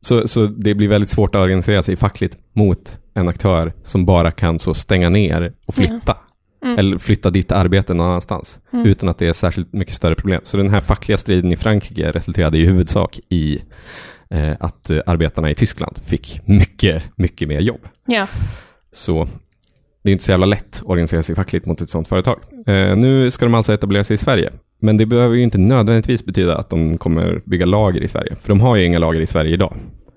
så, 0.00 0.28
så 0.28 0.46
det 0.46 0.74
blir 0.74 0.88
väldigt 0.88 1.10
svårt 1.10 1.34
att 1.34 1.40
organisera 1.40 1.82
sig 1.82 1.96
fackligt 1.96 2.36
mot 2.52 2.98
en 3.14 3.28
aktör 3.28 3.72
som 3.82 4.06
bara 4.06 4.30
kan 4.30 4.58
så 4.58 4.74
stänga 4.74 5.10
ner 5.10 5.52
och 5.66 5.74
flytta. 5.74 6.16
Mm. 6.64 6.78
Eller 6.78 6.98
flytta 6.98 7.30
ditt 7.30 7.52
arbete 7.52 7.94
någon 7.94 8.06
annanstans. 8.06 8.58
Mm. 8.72 8.86
Utan 8.86 9.08
att 9.08 9.18
det 9.18 9.26
är 9.26 9.32
särskilt 9.32 9.72
mycket 9.72 9.94
större 9.94 10.14
problem. 10.14 10.40
Så 10.44 10.56
den 10.56 10.70
här 10.70 10.80
fackliga 10.80 11.18
striden 11.18 11.52
i 11.52 11.56
Frankrike 11.56 12.10
resulterade 12.10 12.58
i 12.58 12.66
huvudsak 12.66 13.20
i 13.28 13.62
eh, 14.30 14.52
att 14.60 14.90
arbetarna 15.06 15.50
i 15.50 15.54
Tyskland 15.54 15.98
fick 16.06 16.40
mycket, 16.44 17.02
mycket 17.16 17.48
mer 17.48 17.60
jobb. 17.60 17.80
Ja. 18.06 18.26
Så 18.92 19.28
det 20.04 20.10
är 20.10 20.12
inte 20.12 20.24
så 20.24 20.30
jävla 20.30 20.46
lätt 20.46 20.76
att 20.76 20.82
organisera 20.90 21.22
sig 21.22 21.34
fackligt 21.34 21.66
mot 21.66 21.80
ett 21.80 21.90
sådant 21.90 22.08
företag. 22.08 22.38
Eh, 22.66 22.96
nu 22.96 23.30
ska 23.30 23.44
de 23.44 23.54
alltså 23.54 23.72
etablera 23.72 24.04
sig 24.04 24.14
i 24.14 24.18
Sverige. 24.18 24.50
Men 24.80 24.96
det 24.96 25.06
behöver 25.06 25.36
ju 25.36 25.42
inte 25.42 25.58
nödvändigtvis 25.58 26.24
betyda 26.24 26.56
att 26.56 26.70
de 26.70 26.98
kommer 26.98 27.40
bygga 27.44 27.66
lager 27.66 28.00
i 28.02 28.08
Sverige. 28.08 28.36
För 28.40 28.48
de 28.48 28.60
har 28.60 28.76
ju 28.76 28.84
inga 28.84 28.98
lager 28.98 29.20
i 29.20 29.26
Sverige 29.26 29.52
idag. 29.54 29.74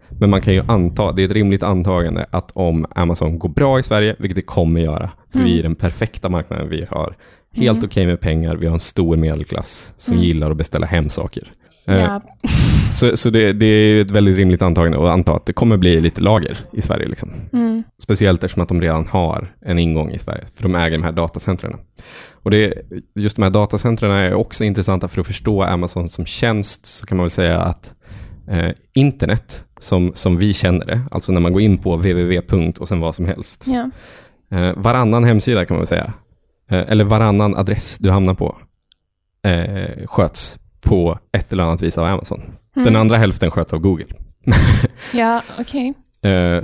Men 0.09 0.29
man 0.29 0.41
kan 0.41 0.53
ju 0.53 0.63
anta, 0.67 1.11
det 1.11 1.21
är 1.21 1.25
ett 1.25 1.31
rimligt 1.31 1.63
antagande, 1.63 2.25
att 2.31 2.51
om 2.53 2.85
Amazon 2.95 3.39
går 3.39 3.49
bra 3.49 3.79
i 3.79 3.83
Sverige, 3.83 4.15
vilket 4.19 4.35
det 4.35 4.41
kommer 4.41 4.79
göra, 4.81 5.09
för 5.31 5.39
Mm. 5.39 5.51
vi 5.51 5.59
är 5.59 5.63
den 5.63 5.75
perfekta 5.75 6.29
marknaden, 6.29 6.69
vi 6.69 6.85
har 6.89 7.15
helt 7.55 7.77
Mm. 7.77 7.85
okej 7.87 8.05
med 8.05 8.19
pengar, 8.19 8.55
vi 8.55 8.67
har 8.67 8.73
en 8.73 8.79
stor 8.79 9.17
medelklass 9.17 9.93
som 9.97 10.13
Mm. 10.13 10.25
gillar 10.25 10.51
att 10.51 10.57
beställa 10.57 10.85
hem 10.87 11.09
saker. 11.09 11.51
Eh, 11.87 11.97
Ja. 11.99 12.21
Så, 12.97 13.17
så 13.17 13.29
det, 13.29 13.53
det 13.53 13.65
är 13.65 14.01
ett 14.01 14.11
väldigt 14.11 14.37
rimligt 14.37 14.61
antagande 14.61 14.97
att 14.97 15.09
anta 15.13 15.33
att 15.33 15.45
det 15.45 15.53
kommer 15.53 15.77
bli 15.77 16.01
lite 16.01 16.21
lager 16.21 16.57
i 16.73 16.81
Sverige. 16.81 17.07
Liksom. 17.07 17.29
Mm. 17.53 17.83
Speciellt 18.03 18.43
eftersom 18.43 18.63
att 18.63 18.69
de 18.69 18.81
redan 18.81 19.07
har 19.07 19.53
en 19.61 19.79
ingång 19.79 20.11
i 20.11 20.19
Sverige, 20.19 20.43
för 20.55 20.63
de 20.63 20.75
äger 20.75 20.97
de 20.97 21.03
här 21.03 21.11
datacentren. 21.11 21.75
Och 22.31 22.51
det, 22.51 22.73
just 23.15 23.35
de 23.35 23.43
här 23.43 23.49
datacentren 23.49 24.11
är 24.11 24.33
också 24.33 24.63
intressanta 24.63 25.07
för 25.07 25.21
att 25.21 25.27
förstå 25.27 25.63
Amazon 25.63 26.09
som 26.09 26.25
tjänst, 26.25 26.85
så 26.85 27.05
kan 27.05 27.17
man 27.17 27.23
väl 27.23 27.31
säga 27.31 27.59
att 27.59 27.93
eh, 28.49 28.71
internet, 28.93 29.63
som, 29.79 30.11
som 30.15 30.37
vi 30.37 30.53
känner 30.53 30.85
det, 30.85 31.01
alltså 31.11 31.31
när 31.31 31.41
man 31.41 31.53
går 31.53 31.61
in 31.61 31.77
på 31.77 31.95
www. 31.95 32.71
och 32.79 32.87
sen 32.87 32.99
vad 32.99 33.15
som 33.15 33.25
helst, 33.25 33.63
Ja. 33.67 33.89
eh, 34.57 34.73
varannan 34.75 35.23
hemsida 35.23 35.65
kan 35.65 35.75
man 35.75 35.81
väl 35.81 35.87
säga, 35.87 36.13
eh, 36.69 36.91
eller 36.91 37.03
varannan 37.03 37.55
adress 37.55 37.97
du 37.97 38.11
hamnar 38.11 38.33
på, 38.33 38.57
eh, 39.43 40.05
sköts 40.07 40.59
på 40.81 41.19
ett 41.37 41.53
eller 41.53 41.63
annat 41.63 41.81
vis 41.81 41.97
av 41.97 42.05
Amazon. 42.05 42.41
Den 42.77 42.87
Mm. 42.87 43.01
andra 43.01 43.17
hälften 43.17 43.51
sköts 43.51 43.73
av 43.73 43.79
Google. 43.79 44.05
Ja, 45.13 45.41
okej. 45.59 45.93
Eh, 46.23 46.61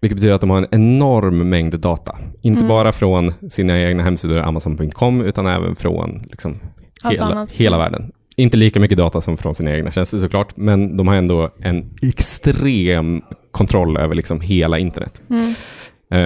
vilket 0.00 0.16
betyder 0.16 0.34
att 0.34 0.40
de 0.40 0.50
har 0.50 0.58
en 0.58 0.66
enorm 0.70 1.48
mängd 1.48 1.80
data. 1.80 2.18
Inte 2.42 2.58
Mm. 2.64 2.68
bara 2.68 2.92
från 2.92 3.32
sina 3.50 3.80
egna 3.80 4.02
hemsidor, 4.02 4.38
Amazon.com, 4.38 5.20
utan 5.20 5.46
även 5.46 5.76
från 5.76 6.22
liksom, 6.30 6.56
hela, 7.04 7.46
hela 7.52 7.78
världen. 7.78 8.12
Inte 8.36 8.56
lika 8.56 8.80
mycket 8.80 8.98
data 8.98 9.20
som 9.20 9.36
från 9.36 9.54
sina 9.54 9.74
egna 9.76 9.90
tjänster 9.90 10.18
såklart, 10.18 10.56
men 10.56 10.96
de 10.96 11.08
har 11.08 11.14
ändå 11.14 11.50
en 11.60 11.90
extrem 12.02 13.22
kontroll 13.50 13.96
över 13.96 14.14
liksom 14.14 14.40
hela 14.40 14.78
internet. 14.78 15.22
Mm. 15.30 15.54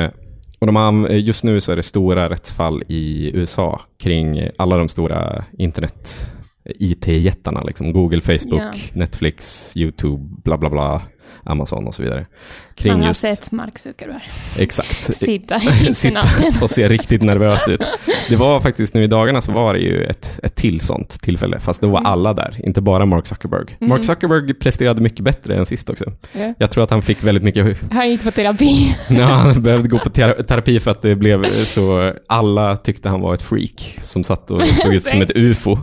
Eh, 0.05 0.11
och 0.59 0.67
de 0.67 0.77
har, 0.77 1.09
just 1.09 1.45
nu 1.45 1.61
så 1.61 1.73
är 1.73 1.77
det 1.77 1.83
stora 1.83 2.31
rättsfall 2.31 2.83
i 2.89 3.31
USA 3.35 3.81
kring 4.03 4.49
alla 4.59 4.77
de 4.77 4.89
stora 4.89 5.45
internet 5.59 6.27
IT-jättarna, 6.64 7.62
liksom 7.62 7.92
Google, 7.92 8.21
Facebook, 8.21 8.61
Ja. 8.61 8.73
Netflix, 8.92 9.73
YouTube, 9.76 10.23
bla 10.45 10.59
bla 10.59 10.71
bla. 10.71 11.02
Amazon 11.45 11.87
och 11.87 11.95
så 11.95 12.02
vidare. 12.02 12.26
Kring 12.75 12.92
Man 12.92 13.00
har 13.00 13.09
just, 13.09 13.21
sett 13.21 13.52
Mark 13.52 13.78
Zuckerberg 13.78 14.23
exakt, 14.59 15.02
sitta 15.16 15.61
sitta 15.92 16.21
och 16.62 16.71
se 16.71 16.88
riktigt 16.88 17.23
nervös 17.23 17.69
ut. 17.69 17.81
Det 18.28 18.37
var 18.37 18.61
faktiskt 18.61 18.95
nu 18.95 19.02
i 19.02 19.07
dagarna 19.07 19.40
så 19.40 19.52
var 19.52 19.75
det 19.75 19.81
ju 19.81 20.04
ett, 20.04 20.40
ett 20.42 20.54
till 20.54 20.81
sånt 20.81 21.21
tillfälle, 21.23 21.61
fast 21.61 21.81
då 21.83 21.88
var 21.88 21.99
Mm. 21.99 22.12
alla 22.12 22.35
där, 22.35 22.57
inte 22.64 22.81
bara 22.81 23.07
Mark 23.07 23.26
Zuckerberg. 23.26 23.76
Mm. 23.81 23.88
Mark 23.88 24.04
Zuckerberg 24.04 24.54
presterade 24.54 25.02
mycket 25.02 25.21
bättre 25.21 25.54
än 25.54 25.66
sist 25.66 25.90
också. 25.90 26.04
Ja. 26.33 26.54
Jag 26.59 26.71
tror 26.71 26.85
att 26.85 26.90
han 26.90 27.02
fick 27.02 27.23
väldigt 27.25 27.45
mycket 27.45 27.92
Han 27.92 28.11
gick 28.11 28.23
på 28.25 28.31
terapi. 28.31 28.97
Ja, 29.09 29.25
han 29.25 29.62
behövde 29.62 29.88
gå 29.88 29.99
på 29.99 30.11
tera- 30.11 30.42
terapi 30.42 30.81
för 30.81 30.90
att 30.90 31.02
det 31.02 31.14
blev 31.16 31.49
så, 31.50 32.12
alla 32.28 32.76
tyckte 32.76 33.09
han 33.09 33.21
var 33.21 33.35
ett 33.35 33.42
freak 33.42 33.99
som 34.00 34.25
satt 34.25 34.50
och 34.50 34.66
såg 34.66 34.95
ut 34.95 35.04
som 35.04 35.23
ett 35.23 35.33
ufo. 35.35 35.78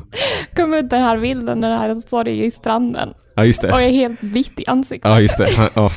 Kom 0.56 0.74
ut 0.74 0.90
den 0.90 1.02
här 1.02 1.18
bilden 1.18 1.60
när 1.60 1.78
han 1.78 2.02
står 2.02 2.28
i 2.28 2.52
stranden 2.52 3.14
Ja, 3.36 3.46
just 3.46 3.64
och 3.64 3.70
det. 3.70 3.84
är 3.84 3.90
helt 3.90 4.24
vitt 4.24 4.60
i 4.60 4.64
ansiktet. 4.68 5.12
Ja, 5.12 5.22
just 5.22 5.38
det. 5.38 5.48
Ja. 5.76 5.92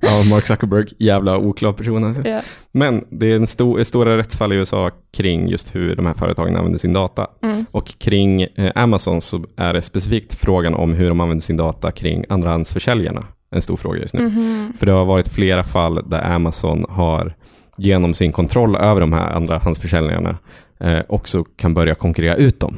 ja, 0.00 0.22
Mark 0.30 0.46
Zuckerberg, 0.46 0.86
jävla 0.98 1.38
oklar 1.38 1.72
person 1.72 2.04
alltså. 2.04 2.28
Ja. 2.28 2.40
Men 2.72 3.04
det 3.10 3.32
är 3.32 3.36
en 3.36 3.46
stor, 3.46 3.82
stora 3.84 4.16
rättsfall 4.16 4.52
i 4.52 4.56
USA 4.56 4.90
kring 5.16 5.48
just 5.48 5.74
hur 5.74 5.96
de 5.96 6.06
här 6.06 6.14
företagen 6.14 6.56
använder 6.56 6.78
sin 6.78 6.92
data. 6.92 7.26
Mm. 7.42 7.64
Och 7.72 7.98
kring 7.98 8.42
eh, 8.42 8.72
Amazon 8.74 9.20
så 9.20 9.44
är 9.56 9.74
det 9.74 9.82
specifikt 9.82 10.34
frågan 10.34 10.74
om 10.74 10.94
hur 10.94 11.08
de 11.08 11.20
använder 11.20 11.42
sin 11.42 11.56
data 11.56 11.90
kring 11.90 12.24
andrahandsförsäljarna 12.28 13.24
en 13.50 13.62
stor 13.62 13.76
fråga 13.76 14.00
just 14.00 14.14
nu. 14.14 14.22
Mhm. 14.22 14.72
För 14.78 14.86
det 14.86 14.92
har 14.92 15.04
varit 15.04 15.28
flera 15.28 15.64
fall 15.64 16.10
där 16.10 16.32
Amazon 16.32 16.84
har 16.88 17.34
genom 17.76 18.14
sin 18.14 18.32
kontroll 18.32 18.76
över 18.76 19.00
de 19.00 19.12
här 19.12 19.30
andrahandsförsäljarna 19.30 20.38
eh, 20.80 21.00
också 21.08 21.44
kan 21.44 21.74
börja 21.74 21.94
konkurrera 21.94 22.34
ut 22.34 22.60
dem. 22.60 22.76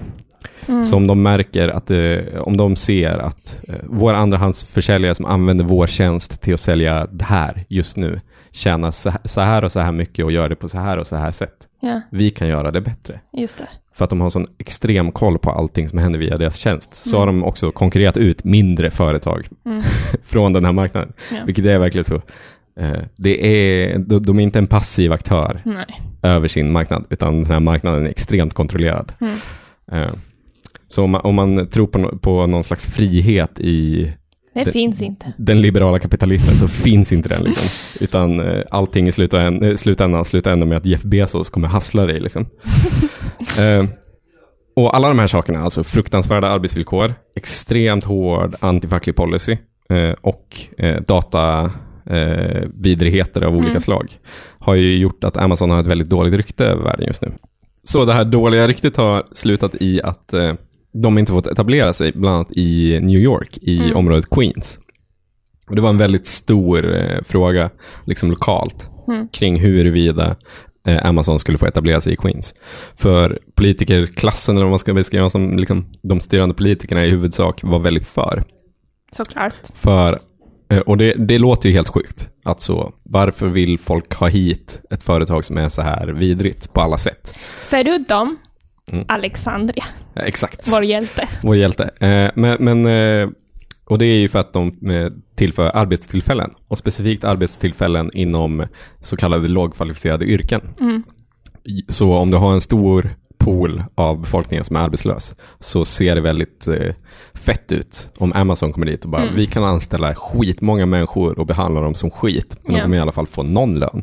Mm. 0.69 0.85
Så 0.85 0.97
om 0.97 1.07
de 1.07 1.23
märker 1.23 1.69
att, 1.69 1.91
eh, 1.91 2.19
om 2.41 2.57
de 2.57 2.77
ser 2.77 3.19
att 3.19 3.61
eh, 3.69 3.75
våra 3.83 4.17
andrahandsförsäljare 4.17 5.15
som 5.15 5.25
använder 5.27 5.65
vår 5.65 5.87
tjänst 5.87 6.41
till 6.41 6.55
att 6.55 6.61
sälja 6.61 7.07
det 7.13 7.25
här 7.25 7.65
just 7.69 7.97
nu 7.97 8.21
tjänar 8.51 8.91
så 9.29 9.41
här- 9.41 9.65
och 9.65 9.73
så 9.73 9.81
här 9.81 9.93
mycket 9.93 10.25
och 10.25 10.33
gör 10.33 10.49
det 10.49 10.57
på 10.57 10.69
så 10.69 10.79
här 10.79 10.99
och 10.99 11.07
så 11.07 11.17
här 11.17 11.31
sätt. 11.31 11.55
Ja, 11.81 12.01
Vi 12.11 12.31
kan 12.31 12.49
göra 12.49 12.71
det 12.71 12.81
bättre. 12.81 13.21
just 13.33 13.59
det. 13.59 13.69
För 13.95 14.05
att 14.05 14.11
de 14.11 14.21
har 14.21 14.31
sån 14.31 14.47
extrem 14.59 15.13
koll 15.13 15.39
på 15.39 15.51
allting 15.51 15.89
som 15.89 15.99
händer 15.99 16.19
via 16.19 16.37
deras 16.37 16.57
tjänst. 16.57 16.95
Så 16.95 17.17
Mm. 17.17 17.21
har 17.21 17.27
de 17.27 17.45
också 17.45 17.71
konkurrerat 17.73 18.17
ut 18.17 18.45
mindre 18.45 18.91
företag 18.91 19.47
Mm. 19.67 19.83
från 20.23 20.53
den 20.53 20.65
här 20.65 20.73
marknaden. 20.73 21.13
Ja. 21.33 21.39
Vilket 21.47 21.65
är 21.67 21.79
verkligen 21.79 22.05
så. 22.05 22.15
Eh, 22.81 22.99
Det 23.17 23.47
är, 23.47 23.99
de, 23.99 24.23
de 24.23 24.39
är 24.39 24.43
inte 24.43 24.59
en 24.59 24.67
passiv 24.67 25.13
aktör 25.13 25.61
Nej. 25.65 25.87
över 26.23 26.49
sin 26.49 26.73
marknad, 26.73 27.05
utan 27.11 27.35
den 27.43 27.53
här 27.53 27.61
marknaden 27.61 28.07
är 28.07 28.11
extremt 28.11 28.55
kontrollerad. 28.55 29.13
Mm. 29.21 29.35
Eh, 29.93 30.13
Så 30.95 31.03
om 31.05 31.11
man, 31.11 31.21
om 31.21 31.35
man 31.35 31.67
tror 31.67 31.87
på, 31.87 32.19
på 32.19 32.47
någon 32.47 32.65
slags 32.65 32.87
frihet 32.87 33.61
i 33.61 34.13
Det 34.55 34.65
Det- 34.65 34.73
finns 34.73 35.03
inte. 35.03 35.33
den 35.39 35.61
liberala 35.61 35.99
kapitalismen 35.99 36.57
så 36.57 36.69
finns 36.69 37.13
inte 37.13 37.29
den. 37.29 37.43
Liksom. 37.45 37.69
Utan 38.05 38.41
eh, 38.41 38.63
allting 38.71 39.09
i 39.09 39.13
slutändan, 39.13 39.71
eh, 39.71 39.77
slutändan 39.77 40.25
slutar 40.25 40.53
ändå 40.53 40.67
med 40.67 40.79
att 40.79 40.87
Jeff 40.87 41.03
Bezos 41.03 41.51
kommer 41.51 41.69
hassla 41.69 42.07
dig. 42.07 42.21
Liksom. 42.21 42.47
Eh, 43.59 43.85
och 44.77 44.97
alla 44.97 45.09
de 45.09 45.19
här 45.19 45.27
sakerna, 45.27 45.63
alltså 45.63 45.85
fruktansvärda 45.85 46.49
arbetsvillkor, 46.49 47.15
extremt 47.37 48.05
hård 48.05 48.55
antifacklig 48.61 49.17
policy 49.17 49.57
eh, 49.91 50.11
och 50.21 50.47
eh, 50.79 51.01
data 51.07 51.71
eh, 52.11 52.63
vidrigheter 52.75 53.43
av 53.43 53.53
olika 53.57 53.71
Mm. 53.71 53.81
slag 53.81 54.11
har 54.59 54.75
ju 54.75 54.97
gjort 54.99 55.25
att 55.25 55.37
Amazon 55.37 55.71
har 55.71 55.81
ett 55.81 55.87
väldigt 55.87 56.09
dåligt 56.09 56.35
rykte 56.35 56.65
över 56.67 56.83
världen 56.85 57.07
just 57.07 57.23
nu. 57.23 57.33
Så 57.85 58.05
det 58.05 58.13
här 58.13 58.25
dåliga 58.25 58.69
ryktet 58.69 58.97
har 58.97 59.23
slutat 59.33 59.75
i 59.81 60.03
att 60.03 60.33
eh, 60.33 60.53
de 60.95 61.19
inte 61.19 61.33
fått 61.33 61.47
etablera 61.47 61.93
sig, 61.93 62.13
bland 62.15 62.35
annat 62.37 62.53
i 62.57 62.99
New 63.03 63.19
York, 63.21 63.59
i 63.61 63.79
Mm. 63.79 63.97
området 63.97 64.31
Queens. 64.31 64.79
Och 65.69 65.77
det 65.77 65.83
var 65.83 65.91
en 65.91 65.99
väldigt 65.99 66.27
stor 66.27 66.97
eh, 66.97 67.23
fråga, 67.25 67.71
liksom 68.07 68.31
lokalt, 68.31 68.87
Mm. 69.09 69.29
kring 69.29 69.57
huruvida 69.61 70.37
eh, 70.87 71.07
Amazon 71.07 71.39
skulle 71.39 71.59
få 71.59 71.67
etablera 71.67 72.01
sig 72.01 72.13
i 72.13 72.17
Queens. 72.17 72.55
För 72.97 73.39
politikerklassen, 73.55 74.55
eller 74.57 74.65
vad 74.65 74.71
man 74.73 74.79
ska 74.79 74.95
beskriva 74.95 75.31
som 75.31 75.57
liksom, 75.59 75.87
de 76.03 76.21
styrande 76.21 76.55
politikerna 76.55 77.05
i 77.05 77.11
huvudsak, 77.11 77.61
var 77.63 77.79
väldigt 77.79 78.07
för. 78.07 78.43
Såklart. 79.17 79.55
För, 79.75 80.19
eh, 80.71 80.79
och 80.79 80.97
det, 80.97 81.15
det 81.15 81.39
låter 81.39 81.69
ju 81.69 81.75
helt 81.75 81.89
sjukt. 81.89 82.29
Att 82.45 82.61
så, 82.61 82.93
varför 83.03 83.47
vill 83.47 83.79
folk 83.79 84.15
ha 84.15 84.27
hit 84.29 84.83
ett 84.91 85.03
företag 85.03 85.45
som 85.45 85.59
är 85.59 85.69
så 85.69 85.83
här 85.83 86.07
vidrigt 86.09 86.73
på 86.73 86.81
alla 86.81 86.99
sätt? 86.99 87.39
Förutom 87.69 88.37
Mm. 88.93 89.05
Alexandria, 89.09 89.85
Exakt. 90.17 90.69
vår 90.73 90.85
hjälte. 90.85 91.29
Vår 91.43 91.57
hjälte. 91.57 91.85
Eh, 92.01 92.31
men, 92.35 92.57
men, 92.61 92.87
eh, 92.87 93.29
och 93.85 93.99
det 93.99 94.07
är 94.07 94.17
ju 94.19 94.29
för 94.29 94.39
att 94.39 94.53
de 94.53 94.91
eh, 94.91 95.09
tillför 95.37 95.71
arbetstillfällen. 95.75 96.51
Och 96.69 96.79
specifikt 96.79 97.25
arbetstillfällen 97.25 98.11
inom 98.15 98.65
så 99.01 99.17
kallade 99.17 99.49
lågkvalificerade 99.49 100.25
yrken. 100.25 100.61
Mm. 100.81 101.03
Så 101.89 102.15
om 102.15 102.31
du 102.31 102.37
har 102.37 102.53
en 102.53 102.61
stor 102.61 103.17
pool 103.39 103.83
av 103.95 104.21
befolkningen 104.21 104.65
som 104.65 104.77
är 104.77 104.81
arbetslös 104.81 105.35
så 105.59 105.85
ser 105.85 106.15
det 106.15 106.21
väldigt 106.21 106.69
eh, 106.69 106.95
fett 107.35 107.73
ut 107.73 108.11
om 108.19 108.33
Amazon 108.33 108.73
kommer 108.73 108.87
dit 108.87 109.05
och 109.05 109.11
bara 109.11 109.23
Mm. 109.23 109.35
vi 109.35 109.47
kan 109.47 109.65
anställa 109.65 110.15
skitmånga 110.15 110.87
människor 110.87 111.39
och 111.39 111.47
behandla 111.47 111.81
dem 111.81 111.95
som 111.95 112.11
skit 112.11 112.57
men 112.63 112.73
Ja. 112.73 112.79
de 112.79 112.83
kommer 112.85 112.97
i 112.97 113.01
alla 113.01 113.13
fall 113.13 113.27
få 113.27 113.43
någon 113.43 113.79
lön. 113.79 114.03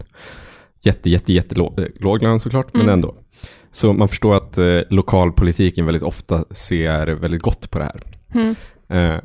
Jätte, 0.83 1.09
jätte, 1.09 1.33
jätte 1.33 1.55
låg, 1.55 1.79
låg 1.99 2.21
lön 2.23 2.39
såklart 2.39 2.67
men 2.73 2.81
Mm. 2.81 2.93
ändå. 2.93 3.15
Så 3.71 3.93
man 3.93 4.07
förstår 4.07 4.35
att 4.35 4.57
eh, 4.57 4.79
lokalpolitiken 4.89 5.85
väldigt 5.85 6.03
ofta 6.03 6.43
ser 6.51 7.07
väldigt 7.07 7.41
gott 7.41 7.71
på 7.71 7.79
det 7.79 7.85
här. 7.85 8.01
Mm. 8.33 8.55
Eh, 8.89 9.21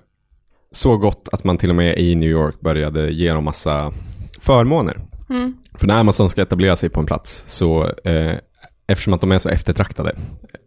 så 0.70 0.96
gott 0.96 1.28
att 1.32 1.44
man 1.44 1.58
till 1.58 1.70
och 1.70 1.76
med 1.76 1.98
i 1.98 2.14
New 2.14 2.30
York 2.30 2.60
började 2.60 3.10
ge 3.10 3.32
dem 3.32 3.44
massa 3.44 3.92
förmåner. 4.40 5.00
Mm. 5.30 5.54
För 5.74 5.86
när 5.86 5.98
Amazon 5.98 6.30
ska 6.30 6.42
etablera 6.42 6.76
sig 6.76 6.88
på 6.88 7.00
en 7.00 7.06
plats 7.06 7.44
så 7.46 7.84
eh, 8.04 8.32
eftersom 8.86 9.12
att 9.12 9.20
de 9.20 9.32
är 9.32 9.38
så 9.38 9.48
eftertraktade 9.48 10.12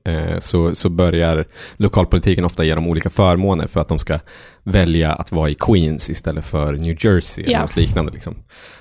eh, 0.06 0.38
så, 0.40 0.76
så 0.76 0.90
börjar 0.90 1.46
lokalpolitiken 1.78 2.46
ofta 2.46 2.64
ge 2.64 2.76
dem 2.76 2.88
olika 2.88 3.10
förmåner 3.10 3.68
för 3.68 3.80
att 3.80 3.88
de 3.88 4.00
ska 4.00 4.20
välja 4.64 5.14
att 5.14 5.32
vara 5.32 5.50
i 5.50 5.56
Queens 5.56 6.10
istället 6.10 6.46
för 6.46 6.74
New 6.74 6.96
Jersey 7.06 7.44
eller 7.44 7.54
Ja. 7.54 7.62
något 7.62 7.76
liknande. 7.76 8.12
Liksom. 8.14 8.36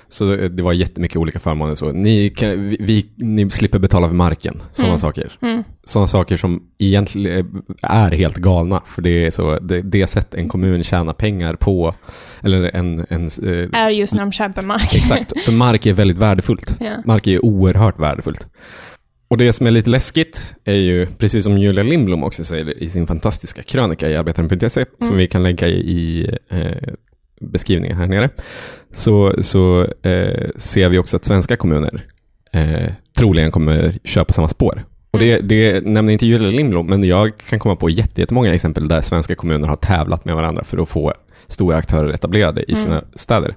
Så 0.07 0.33
eh, 0.33 0.49
det 0.49 0.63
var 0.63 0.73
jättemycket 0.73 1.17
olika 1.17 1.39
förmåner. 1.39 1.75
Så 1.75 1.91
ni, 1.91 2.29
kan, 2.29 2.69
vi, 2.79 3.09
ni 3.15 3.49
slipper 3.49 3.79
betala 3.79 4.07
för 4.07 4.15
marken, 4.15 4.61
sådana 4.71 4.89
Mm. 4.91 4.99
saker. 4.99 5.31
Mm. 5.41 5.63
Sådana 5.83 6.07
saker 6.07 6.37
som 6.37 6.63
egentligen 6.79 7.61
är 7.81 8.09
helt 8.11 8.35
galna. 8.37 8.81
För 8.85 9.01
det 9.01 9.25
är 9.25 9.31
så, 9.31 9.59
det, 9.59 9.81
det 9.81 10.07
sätt 10.07 10.33
en 10.33 10.47
kommun 10.49 10.83
tjänar 10.83 11.13
pengar 11.13 11.53
på, 11.53 11.95
eller 12.43 12.75
en, 12.75 13.05
en 13.09 13.25
eh, 13.25 13.79
Är 13.81 13.89
just 13.89 14.13
när 14.13 14.19
de 14.21 14.31
köper 14.31 14.61
mark. 14.61 14.95
Exakt, 14.95 15.41
för 15.45 15.51
mark 15.51 15.85
är 15.85 15.93
väldigt 15.93 16.17
värdefullt. 16.17 16.75
ja. 16.79 17.01
Mark 17.05 17.27
är 17.27 17.45
oerhört 17.45 17.99
värdefullt. 17.99 18.47
Och 19.29 19.37
det 19.37 19.53
som 19.53 19.67
är 19.67 19.71
lite 19.71 19.89
läskigt 19.89 20.53
är 20.63 20.75
ju, 20.75 21.05
precis 21.05 21.43
som 21.43 21.57
Julia 21.57 21.83
Lindblom 21.83 22.23
också 22.23 22.43
säger 22.43 22.83
i 22.83 22.89
sin 22.89 23.07
fantastiska 23.07 23.63
krönika 23.63 24.09
i 24.09 24.15
Arbetaren.se, 24.15 24.85
som 24.97 25.07
Mm. 25.07 25.17
vi 25.17 25.27
kan 25.27 25.43
länka 25.43 25.67
i, 25.67 26.29
eh, 26.49 26.93
beskrivningen 27.41 27.97
här 27.97 28.07
nere, 28.07 28.29
så, 28.93 29.33
så 29.43 29.81
eh, 30.03 30.49
ser 30.55 30.89
vi 30.89 30.97
också 30.97 31.15
att 31.15 31.25
svenska 31.25 31.55
kommuner 31.55 32.05
eh, 32.53 32.91
troligen 33.17 33.51
kommer 33.51 33.93
köpa 34.03 34.33
samma 34.33 34.47
spår. 34.47 34.85
Och 35.11 35.19
det, 35.19 35.37
det 35.39 35.85
nämner 35.85 36.13
inte 36.13 36.25
Julia 36.25 36.49
Lindblom, 36.49 36.87
men 36.87 37.03
jag 37.03 37.37
kan 37.37 37.59
komma 37.59 37.75
på 37.75 37.89
jätte- 37.89 38.21
jättemånga 38.21 38.53
exempel 38.53 38.87
där 38.87 39.01
svenska 39.01 39.35
kommuner 39.35 39.67
har 39.67 39.75
tävlat 39.75 40.25
med 40.25 40.35
varandra 40.35 40.63
för 40.63 40.77
att 40.77 40.89
få 40.89 41.13
stora 41.47 41.77
aktörer 41.77 42.09
etablerade 42.13 42.71
i 42.71 42.75
sina 42.75 42.97
Mm. 42.97 43.05
städer. 43.15 43.55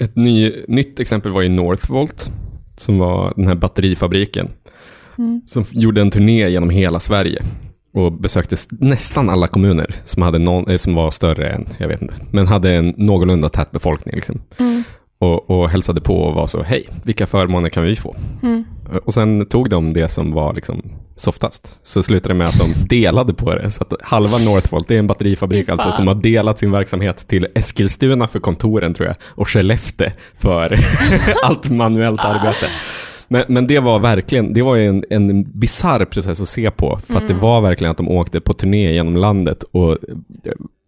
Ett 0.00 0.16
ny, 0.16 0.52
nytt 0.68 1.00
exempel 1.00 1.32
var 1.32 1.42
i 1.42 1.48
Northvolt, 1.48 2.30
som 2.76 2.98
var 2.98 3.32
den 3.36 3.46
här 3.46 3.54
batterifabriken, 3.54 4.48
Mm. 5.18 5.40
som 5.46 5.64
gjorde 5.70 6.00
en 6.00 6.10
turné 6.10 6.48
genom 6.50 6.70
hela 6.70 7.00
Sverige 7.00 7.42
och 7.94 8.12
besökte 8.12 8.56
nästan 8.70 9.30
alla 9.30 9.46
kommuner 9.46 9.94
som, 10.04 10.22
hade 10.22 10.38
någon, 10.38 10.70
eh, 10.70 10.76
som 10.76 10.94
var 10.94 11.10
större 11.10 11.50
än, 11.50 11.66
jag 11.78 11.88
vet 11.88 12.02
inte, 12.02 12.14
men 12.30 12.46
hade 12.46 12.70
en 12.74 12.94
någorlunda 12.96 13.48
tät 13.48 13.70
befolkning. 13.70 14.14
Liksom. 14.14 14.42
Mm. 14.58 14.84
Och, 15.18 15.50
och 15.50 15.70
hälsade 15.70 16.00
på 16.00 16.16
och 16.16 16.34
var 16.34 16.46
så, 16.46 16.62
hej, 16.62 16.88
vilka 17.04 17.26
förmåner 17.26 17.68
kan 17.68 17.84
vi 17.84 17.96
få? 17.96 18.16
Mm. 18.42 18.64
Och 19.04 19.14
sen 19.14 19.46
tog 19.46 19.70
de 19.70 19.92
det 19.92 20.08
som 20.08 20.30
var 20.32 20.54
liksom 20.54 20.82
softast. 21.16 21.78
Så 21.82 22.02
slutade 22.02 22.34
det 22.34 22.38
med 22.38 22.46
att 22.48 22.58
de 22.58 22.72
delade 22.88 23.34
på 23.34 23.54
det. 23.54 23.70
Så 23.70 23.82
att 23.82 23.92
halva 24.02 24.38
Northvolt, 24.38 24.88
det 24.88 24.94
är 24.94 24.98
en 24.98 25.06
batterifabrik 25.06 25.68
alltså, 25.68 25.92
som 25.92 26.08
har 26.08 26.14
delat 26.14 26.58
sin 26.58 26.70
verksamhet 26.70 27.28
till 27.28 27.46
Eskilstuna 27.54 28.28
för 28.28 28.40
kontoren 28.40 28.94
tror 28.94 29.06
jag, 29.08 29.16
och 29.24 29.48
Skellefteå 29.48 30.10
för 30.36 30.78
allt 31.44 31.70
manuellt 31.70 32.20
arbete. 32.24 32.66
Men, 33.28 33.44
men 33.48 33.66
det 33.66 33.80
var 33.80 33.98
verkligen, 33.98 34.52
det 34.52 34.62
var 34.62 34.76
en, 34.76 35.04
en 35.10 35.42
bizarr 35.58 36.04
process 36.04 36.40
att 36.40 36.48
se 36.48 36.70
på, 36.70 36.98
för 37.06 37.14
att 37.14 37.28
det 37.28 37.34
Mm. 37.34 37.42
var 37.42 37.60
verkligen 37.60 37.90
att 37.90 37.96
de 37.96 38.08
åkte 38.08 38.40
på 38.40 38.52
turné 38.52 38.92
genom 38.92 39.16
landet 39.16 39.62
och 39.62 39.90
eh, 39.92 39.96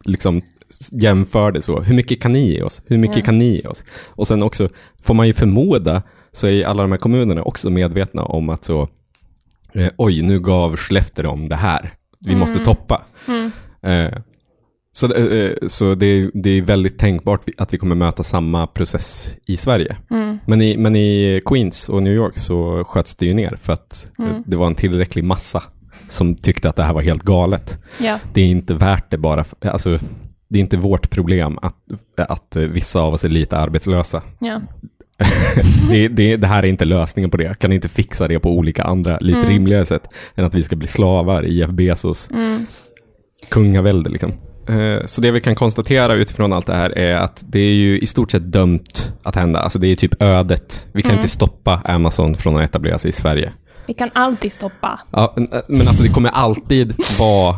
liksom 0.05 0.43
jämförde 0.93 1.63
så, 1.63 1.81
hur 1.81 1.95
mycket 1.95 2.21
kan 2.23 2.33
ni 2.33 2.49
ge 2.53 2.63
oss? 2.63 2.83
Hur 2.87 2.99
mycket 2.99 3.17
Ja. 3.17 3.23
kan 3.25 3.39
ni 3.39 3.57
ge 3.57 3.69
oss? 3.69 3.85
Och 4.07 4.27
sen 4.27 4.43
också, 4.43 4.69
får 5.03 5.15
man 5.15 5.27
ju 5.27 5.33
förmoda, 5.33 6.03
så 6.33 6.47
är 6.47 6.65
alla 6.65 6.83
de 6.83 6.93
här 6.93 6.99
kommunerna 6.99 7.43
också 7.43 7.71
medvetna 7.71 8.23
om 8.23 8.49
att 8.49 8.65
så, 8.65 8.89
eh, 9.75 9.89
oj, 9.97 10.23
nu 10.23 10.41
gav 10.41 10.77
Skellefteå 10.77 11.23
dem 11.25 11.49
det 11.49 11.57
här. 11.57 11.91
Vi 12.21 12.37
måste 12.37 12.55
Mm. 12.55 12.65
toppa. 12.65 13.03
Mm. 13.29 13.51
Eh, 13.83 14.19
Så, 14.93 15.15
eh, 15.15 15.53
så 15.67 15.95
det, 15.95 16.07
är, 16.07 16.31
det 16.35 16.51
är 16.51 16.63
väldigt 16.63 16.99
tänkbart 16.99 17.41
att 17.59 17.75
vi 17.75 17.79
kommer 17.79 17.95
möta 17.95 18.23
samma 18.23 18.67
process 18.67 19.35
i 19.47 19.57
Sverige. 19.57 19.97
Mm. 20.11 20.39
Men 20.47 20.63
i, 20.63 20.77
men 20.77 20.97
i 20.97 21.41
Queens 21.45 21.89
och 21.89 22.03
New 22.03 22.13
York 22.13 22.39
så 22.39 22.85
sköts 22.85 23.15
det 23.17 23.27
ju 23.27 23.35
ner 23.35 23.57
för 23.63 23.73
att 23.73 24.07
eh, 24.19 24.25
Mm. 24.25 24.43
det 24.47 24.57
var 24.57 24.67
en 24.67 24.75
tillräcklig 24.75 25.25
massa 25.25 25.63
som 26.09 26.35
tyckte 26.35 26.69
att 26.69 26.77
det 26.77 26.83
här 26.83 26.93
var 26.93 27.03
helt 27.03 27.23
galet. 27.23 27.79
Ja. 27.99 28.19
Det 28.35 28.41
är 28.41 28.47
inte 28.47 28.75
värt 28.75 29.11
det 29.11 29.19
bara, 29.19 29.45
för, 29.45 29.69
alltså, 29.69 29.99
det 30.49 30.59
är 30.59 30.61
inte 30.61 30.77
vårt 30.77 31.11
problem 31.11 31.59
att, 31.63 31.77
att 32.17 32.57
vissa 32.57 33.01
av 33.01 33.15
oss 33.15 33.25
är 33.25 33.29
lite 33.29 33.57
arbetslösa. 33.59 34.23
Ja. 34.39 34.61
Det, 35.91 36.09
det, 36.09 36.37
det 36.37 36.47
här 36.47 36.63
är 36.63 36.67
inte 36.67 36.85
lösningen 36.85 37.31
på 37.31 37.37
det. 37.37 37.59
Kan 37.59 37.73
inte 37.73 37.89
fixa 37.89 38.29
det 38.29 38.39
på 38.39 38.51
olika 38.51 38.83
andra, 38.85 39.19
lite 39.21 39.39
Mm. 39.39 39.51
rimligare 39.51 39.85
sätt 39.85 40.03
än 40.35 40.45
att 40.45 40.55
vi 40.55 40.63
ska 40.63 40.77
bli 40.77 40.89
slavar 40.89 41.43
i 41.43 41.55
Jeff 41.59 41.71
Bezos 41.71 42.31
Mm. 42.31 42.67
kungavälde. 43.49 44.11
Liksom. 44.11 44.33
Eh, 44.69 45.05
Så 45.07 45.21
det 45.21 45.31
vi 45.31 45.41
kan 45.41 45.55
konstatera 45.55 46.15
utifrån 46.15 46.53
allt 46.53 46.67
det 46.67 46.75
här 46.75 46.99
är 46.99 47.17
att 47.17 47.45
det 47.49 47.59
är 47.61 47.75
ju 47.75 47.99
i 47.99 48.07
stort 48.07 48.31
sett 48.31 48.53
dömt 48.53 49.13
att 49.23 49.37
hända. 49.37 49.61
Alltså 49.61 49.79
det 49.79 49.89
är 49.89 49.97
typ 49.97 50.23
ödet. 50.23 50.87
Vi 50.93 51.03
kan 51.03 51.11
Mm. 51.11 51.19
inte 51.19 51.29
stoppa 51.31 51.81
Amazon 51.85 52.35
från 52.35 52.57
att 52.57 52.63
etablera 52.63 52.99
sig 52.99 53.09
i 53.09 53.13
Sverige. 53.13 53.53
Vi 53.87 53.95
kan 53.95 54.11
alltid 54.15 54.53
stoppa. 54.53 55.01
Ja, 55.11 55.35
men- 55.69 55.89
alltså 55.89 56.03
det 56.03 56.09
kommer 56.09 56.31
alltid 56.31 56.95
vara 57.19 57.57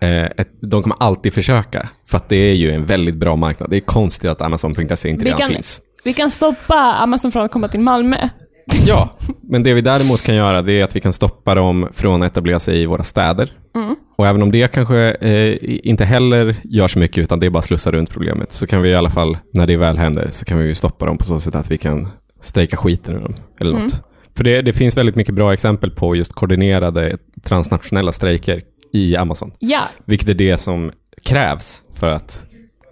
ett, 0.00 0.48
de 0.60 0.82
kommer 0.82 0.96
alltid 1.00 1.32
försöka, 1.34 1.88
för 2.08 2.16
att 2.16 2.28
det 2.28 2.36
är 2.36 2.54
ju 2.54 2.70
en 2.70 2.84
väldigt 2.86 3.14
bra 3.16 3.36
marknad. 3.36 3.70
Det 3.70 3.76
är 3.76 3.80
konstigt 3.80 4.30
att 4.30 4.42
Amazon.se 4.42 5.08
inte 5.08 5.24
Vi 5.24 5.30
redan 5.30 5.38
kan- 5.40 5.48
finns. 5.50 5.80
Vi 6.04 6.12
kan 6.12 6.30
stoppa 6.30 6.74
Amazon 6.74 7.32
från 7.32 7.42
att 7.44 7.52
komma 7.52 7.68
till 7.68 7.80
Malmö. 7.80 8.16
Ja, 8.86 9.10
men 9.42 9.62
det 9.62 9.74
vi 9.74 9.80
däremot 9.80 10.22
kan 10.22 10.34
göra 10.34 10.62
det 10.62 10.72
är 10.80 10.84
att 10.84 10.96
vi 10.96 11.00
kan 11.00 11.12
stoppa 11.12 11.54
dem 11.54 11.88
från 11.92 12.22
att 12.22 12.30
etablera 12.32 12.58
sig 12.58 12.82
i 12.82 12.86
våra 12.86 13.02
städer. 13.04 13.52
Mm. 13.74 13.96
Och 14.18 14.26
även 14.26 14.42
om 14.42 14.52
det 14.52 14.72
kanske 14.72 14.96
eh, 15.20 15.56
inte 15.88 16.04
heller 16.04 16.56
gör 16.64 16.88
så 16.88 16.98
mycket, 16.98 17.18
utan 17.18 17.40
det 17.40 17.46
är 17.46 17.50
bara 17.50 17.58
att 17.58 17.64
slussa 17.64 17.90
runt 17.92 18.10
problemet, 18.10 18.52
så 18.52 18.66
kan 18.66 18.82
vi 18.82 18.88
i 18.90 18.94
alla 18.94 19.10
fall, 19.10 19.38
när 19.54 19.66
det 19.66 19.76
väl 19.76 19.98
händer, 19.98 20.28
så 20.30 20.44
kan 20.44 20.58
vi 20.58 20.64
ju 20.66 20.74
stoppa 20.74 21.06
dem 21.06 21.18
på 21.18 21.24
så 21.24 21.40
sätt 21.40 21.54
att 21.54 21.70
vi 21.70 21.78
kan 21.78 22.08
strejka 22.40 22.76
skiten 22.76 23.14
ur 23.14 23.20
dem, 23.20 23.34
eller 23.60 23.72
något. 23.72 23.92
Mm. 23.92 24.04
För 24.36 24.44
det, 24.44 24.62
det 24.62 24.72
finns 24.72 24.96
väldigt 24.96 25.16
mycket 25.16 25.34
bra 25.34 25.52
exempel 25.52 25.90
på 25.90 26.16
just 26.16 26.32
koordinerade 26.32 27.16
transnationella 27.42 28.12
strejker 28.12 28.62
i 28.92 29.16
Amazon, 29.16 29.52
Ja, 29.58 29.80
vilket 30.04 30.28
är 30.28 30.34
det 30.34 30.58
som 30.58 30.92
krävs 31.24 31.82
för 31.94 32.08
att 32.10 32.44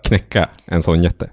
knäcka 0.07 0.49
en 0.67 0.83
sån 0.83 1.03
jätte. 1.03 1.31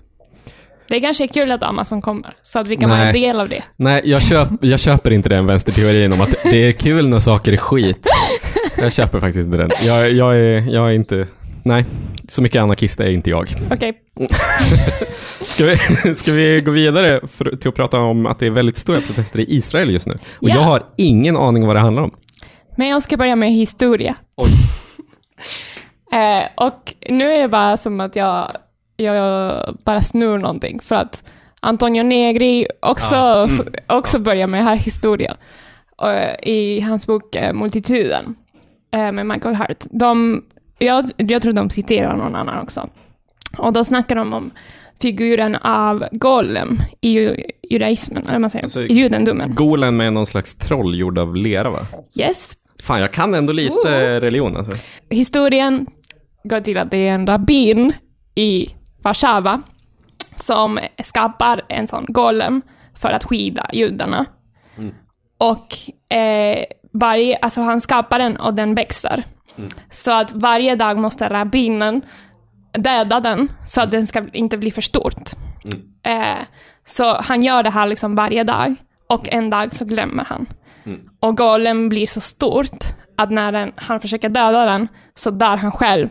det 0.90 1.00
kanske 1.02 1.24
är 1.24 1.28
kul 1.28 1.52
att 1.52 1.64
Amazon 1.64 2.02
kommer, 2.02 2.34
så 2.42 2.60
att 2.60 2.68
vi 2.68 2.76
kan 2.76 2.90
Nej. 2.90 2.98
vara 2.98 3.08
en 3.08 3.14
del 3.14 3.40
av 3.40 3.50
det. 3.50 3.64
Nej, 3.76 4.02
jag, 4.06 4.22
köp, 4.22 4.48
jag 4.62 4.80
köper 4.80 5.12
inte 5.12 5.30
den 5.30 5.46
vänsterteorin 5.46 6.14
om 6.14 6.22
att 6.22 6.36
det 6.44 6.64
är 6.68 6.72
kul 6.72 7.08
när 7.08 7.20
saker 7.20 7.54
är 7.54 7.58
skit. 7.58 8.08
Jag 8.78 8.94
köper 8.94 9.20
faktiskt 9.20 9.46
inte 9.46 9.58
den. 9.58 9.70
Jag, 9.86 10.12
jag, 10.12 10.36
är, 10.38 10.74
jag 10.74 10.90
är 10.90 10.94
inte... 10.94 11.28
Nej, 11.64 11.86
så 12.30 12.42
mycket 12.42 12.62
anarkist 12.62 13.00
är 13.00 13.10
inte 13.10 13.30
jag. 13.30 13.48
Okej, 13.72 13.94
Ska 15.42 15.66
vi, 15.66 15.76
ska 16.16 16.34
vi 16.34 16.62
gå 16.62 16.72
vidare 16.72 17.20
för, 17.28 17.56
till 17.56 17.70
att 17.70 17.76
prata 17.76 18.00
om 18.00 18.26
att 18.26 18.40
det 18.40 18.46
är 18.46 18.50
väldigt 18.50 18.78
stora 18.78 19.02
protester 19.02 19.40
i 19.40 19.46
Israel 19.56 19.90
just 19.92 20.08
nu? 20.08 20.14
Och 20.14 20.50
Ja. 20.50 20.56
jag 20.56 20.62
har 20.62 20.84
ingen 20.98 21.38
aning 21.38 21.64
om 21.64 21.68
vad 21.68 21.76
det 21.76 21.80
handlar 21.80 22.04
om. 22.04 22.12
Men 22.76 22.88
jag 22.88 23.04
ska 23.04 23.18
börja 23.18 23.36
med 23.36 23.52
historia. 23.52 24.16
Oj. 24.36 24.50
Eh, 26.12 26.44
och 26.56 26.94
nu 27.10 27.32
är 27.32 27.42
det 27.42 27.48
bara 27.48 27.78
som 27.78 28.00
att 28.00 28.16
jag, 28.16 28.52
jag 28.96 29.56
bara 29.86 30.02
snur 30.02 30.38
någonting, 30.38 30.80
för 30.80 30.96
att 30.96 31.34
Antonio 31.60 32.04
Negri 32.04 32.68
också, 32.80 33.16
Ah, 33.16 33.48
mm. 33.48 33.66
också 33.88 34.20
börjar 34.20 34.48
med 34.48 34.64
här 34.64 34.76
historien. 34.76 35.36
Eh, 36.02 36.50
I 36.50 36.80
hans 36.82 37.08
bok 37.08 37.36
eh, 37.36 37.54
Multituden 37.54 38.36
eh, 38.94 39.12
med 39.12 39.26
Michael 39.26 39.56
Hart. 39.56 39.84
De, 39.92 40.44
jag, 40.80 41.10
jag 41.18 41.42
tror 41.42 41.54
de 41.54 41.70
citerar 41.70 42.16
någon 42.18 42.36
annan 42.36 42.64
också. 42.64 42.90
Och 43.58 43.74
då 43.74 43.84
snackar 43.84 44.16
de 44.16 44.34
om 44.34 44.52
figuren 45.02 45.56
av 45.56 46.06
Golem 46.12 46.80
i 47.02 47.10
ju, 47.10 47.36
judaismen, 47.70 48.24
eller 48.28 48.40
man 48.40 48.50
säger, 48.50 48.64
Alltså, 48.64 48.82
i 48.82 48.94
judendomen. 48.94 49.56
Golen 49.56 49.98
med 49.98 50.14
någon 50.14 50.26
slags 50.26 50.56
troll 50.56 50.96
gjord 50.96 51.18
av 51.18 51.36
lera 51.36 51.70
va? 51.70 51.80
Yes. 52.20 52.58
Fan, 52.86 53.02
jag 53.02 53.12
kan 53.12 53.34
ändå 53.34 53.54
lite 53.54 54.22
religion 54.22 54.58
alltså. 54.58 54.72
Historien 55.10 55.88
går 56.44 56.60
till 56.60 56.78
att 56.78 56.92
det 56.92 57.08
är 57.08 57.14
en 57.16 57.28
rabbin 57.28 57.94
i 58.36 58.70
Warszawa 59.02 59.62
som 60.36 60.80
skapar 61.04 61.62
en 61.70 61.88
sån 61.88 62.06
golem 62.08 62.62
för 62.96 63.12
att 63.12 63.24
skydda 63.24 63.70
judarna. 63.74 64.26
Och 65.38 65.68
eh, 66.18 66.66
varje, 66.94 67.38
alltså 67.38 67.62
han 67.62 67.82
skapar 67.82 68.20
den 68.20 68.38
och 68.38 68.54
den 68.54 68.76
växer. 68.76 69.24
Så 69.90 70.12
att 70.12 70.32
varje 70.32 70.76
dag 70.76 70.98
måste 70.98 71.30
rabbinen 71.30 72.02
döda 72.78 73.20
den 73.20 73.52
så 73.68 73.82
att 73.82 73.92
den 73.92 74.08
ska 74.08 74.26
inte 74.34 74.58
bli 74.58 74.72
för 74.72 74.82
stort. 74.82 75.32
Eh, 76.04 76.44
så 76.86 77.22
han 77.22 77.44
gör 77.44 77.64
det 77.64 77.70
här 77.70 77.88
liksom 77.88 78.16
varje 78.16 78.44
dag 78.44 78.76
och 79.10 79.30
en 79.30 79.50
dag 79.50 79.76
så 79.76 79.86
glömmer 79.86 80.24
han. 80.24 80.46
Och 81.20 81.38
golem 81.38 81.90
blir 81.90 82.08
så 82.08 82.22
stort 82.22 82.86
att 83.18 83.32
när 83.32 83.52
den, 83.52 83.72
han 83.76 84.00
försöker 84.00 84.30
döda 84.30 84.66
den 84.66 84.88
så 85.16 85.30
dör 85.30 85.58
han 85.58 85.72
själv 85.72 86.10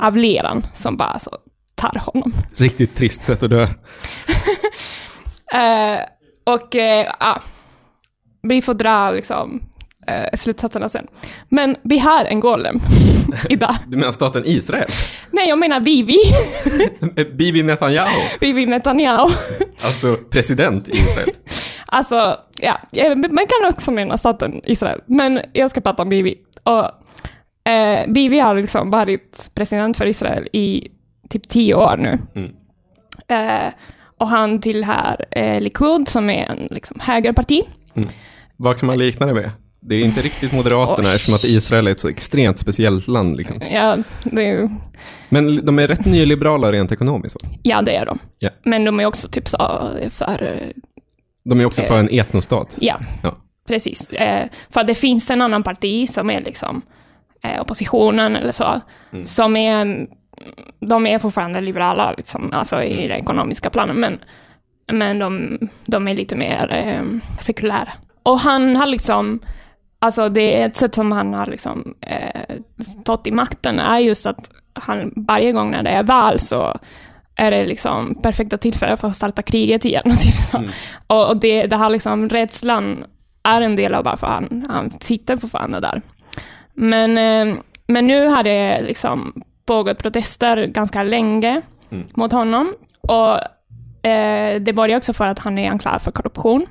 av 0.00 0.16
leran 0.16 0.66
som 0.74 0.96
bara 0.96 1.18
så 1.18 1.30
tar 1.74 2.02
honom. 2.06 2.32
Riktigt 2.56 2.94
trist 2.94 3.26
sätt 3.26 3.42
att 3.42 3.50
dö. 3.50 3.66
Eh, 5.52 6.00
och 6.44 6.76
eh, 6.76 7.06
ja, 7.20 7.42
vi 8.42 8.62
får 8.62 8.74
dra 8.74 9.10
liksom 9.10 9.62
eh, 10.06 10.36
slutsatserna 10.38 10.88
sen. 10.88 11.06
Men 11.48 11.76
vi 11.82 11.98
har 11.98 12.24
en 12.24 12.40
golem 12.40 12.80
idag. 13.48 13.74
Du 13.86 13.98
menar 13.98 14.12
staten 14.12 14.42
Israel? 14.46 14.88
Nej, 15.30 15.48
jag 15.48 15.58
menar 15.58 15.80
Vivi. 15.80 16.16
Bibi 17.36 17.62
Netanyahu, 17.62 18.10
Vivi 18.40 18.66
Netanyahu. 18.66 19.28
alltså 19.84 20.16
president 20.16 20.88
i 20.88 20.92
Israel. 20.92 21.30
Alltså, 21.92 22.36
ja, 22.60 22.78
eh, 22.96 23.16
man 23.16 23.28
kan 23.46 23.68
också 23.72 23.90
mena 23.90 24.16
staten 24.16 24.60
Israel, 24.64 25.00
men 25.06 25.40
jag 25.52 25.70
ska 25.70 25.80
prata 25.80 26.02
om 26.02 26.08
Bibi. 26.08 26.34
Och, 26.62 26.84
eh, 27.72 28.10
Bibi 28.12 28.38
har 28.38 28.54
liksom 28.54 28.90
varit 28.90 29.50
president 29.54 29.96
för 29.96 30.06
Israel 30.06 30.48
i 30.52 30.88
typ 31.28 31.48
tio 31.48 31.74
år 31.74 31.96
nu. 31.96 32.18
Mm. 32.34 32.50
Eh, 33.28 33.72
och 34.18 34.28
han 34.28 34.60
tillhör 34.60 35.26
eh, 35.30 35.60
Likud, 35.60 36.08
som 36.08 36.30
är 36.30 36.44
en 36.44 36.66
liksom, 36.70 37.00
högerparti. 37.00 37.62
Vad 38.56 38.78
kan 38.78 38.86
man 38.86 38.98
likna 38.98 39.26
det 39.26 39.34
med? 39.34 39.50
Det 39.82 39.94
är 39.94 40.04
inte 40.04 40.20
riktigt 40.22 40.52
Moderaterna 40.52 41.08
Oj. 41.08 41.14
eftersom 41.14 41.34
att 41.34 41.44
Israel 41.44 41.86
är 41.86 41.90
ett 41.90 42.00
så 42.00 42.08
extremt 42.08 42.58
speciellt 42.58 43.08
land. 43.08 43.36
Liksom. 43.36 43.60
Ja, 43.72 43.96
är- 44.40 44.70
Men 45.28 45.64
de 45.66 45.78
är 45.78 45.88
rätt 45.88 46.04
nyliberala 46.04 46.72
rent 46.72 46.92
ekonomiskt. 46.92 47.42
Va? 47.42 47.48
ja, 47.62 47.82
det 47.82 47.96
är 47.96 48.06
de. 48.06 48.18
Ja. 48.38 48.50
Men 48.64 48.84
de 48.84 49.00
är 49.00 49.06
också 49.06 49.28
typ 49.28 49.48
så 49.48 49.90
för... 50.10 50.72
eh, 51.44 51.50
De 51.50 51.60
är 51.60 51.64
också 51.64 51.82
för 51.82 51.98
en 51.98 52.08
etnostat. 52.10 52.76
Ja, 52.80 52.96
Ja. 53.22 53.34
precis. 53.68 54.08
Eh, 54.08 54.48
för 54.70 54.84
det 54.84 54.94
finns 54.94 55.30
en 55.30 55.42
annan 55.42 55.62
parti 55.62 56.08
som 56.10 56.30
är 56.30 56.40
liksom 56.40 56.82
eh, 57.42 57.60
oppositionen 57.60 58.36
eller 58.36 58.52
så, 58.52 58.80
som 59.24 59.56
är, 59.56 59.82
mm, 59.82 60.06
de 60.80 61.06
är 61.06 61.18
fortfarande 61.18 61.60
liberala 61.60 62.12
liksom, 62.16 62.52
alltså 62.52 62.82
i 62.82 63.08
den 63.08 63.18
ekonomiska 63.18 63.70
planen, 63.70 63.96
men, 63.96 64.18
men 64.92 65.18
de, 65.18 65.58
de 65.86 66.08
är 66.08 66.14
lite 66.14 66.36
mer 66.36 66.72
eh, 66.72 67.34
sekulära. 67.40 67.92
Och 68.22 68.38
han 68.38 68.76
har 68.76 68.86
liksom, 68.86 69.40
alltså 69.98 70.28
det 70.28 70.62
är 70.62 70.66
ett 70.66 70.76
sätt 70.76 70.94
som 70.94 71.12
han 71.12 71.34
har 71.34 71.46
liksom 71.46 71.94
eh, 72.00 72.56
stått 73.00 73.26
i 73.26 73.30
makten 73.30 73.78
är 73.78 73.98
just 73.98 74.26
att 74.26 74.50
han 74.72 75.12
varje 75.16 75.52
gång 75.52 75.70
när 75.70 75.82
det 75.82 75.90
är 75.90 76.02
val 76.02 76.38
så 76.38 76.78
är 77.40 77.50
det 77.50 77.66
liksom 77.66 78.14
perfekta 78.22 78.56
tillfällen 78.56 78.96
för 78.96 79.08
att 79.08 79.16
starta 79.16 79.42
kriget 79.42 79.84
igen. 79.84 80.02
Och, 80.10 80.18
typ 80.20 80.34
så. 80.34 80.62
och, 81.06 81.28
och 81.28 81.36
det, 81.36 81.66
det 81.66 81.76
här 81.76 81.90
liksom 81.90 82.28
rädslan 82.28 83.04
är 83.42 83.60
en 83.60 83.76
del 83.76 83.94
av 83.94 84.04
varför 84.04 84.26
han, 84.26 84.64
han 84.68 84.92
sitter 85.00 85.36
fortfarande 85.36 85.80
där. 85.80 86.02
Men, 86.74 87.18
eh, 87.18 87.56
men 87.86 88.06
nu 88.06 88.26
har 88.26 88.42
det 88.42 88.82
liksom 88.82 89.42
pågått 89.66 90.02
protester 90.02 90.66
ganska 90.66 91.02
länge 91.02 91.62
Mm. 91.92 92.06
mot 92.14 92.32
honom. 92.32 92.74
Och 93.00 93.38
eh, 94.08 94.60
det 94.60 94.72
börjar 94.72 94.96
också 94.96 95.12
för 95.12 95.24
att 95.24 95.38
han 95.38 95.58
är 95.58 95.70
anklagad 95.70 96.02
för 96.02 96.10
korruption. 96.10 96.66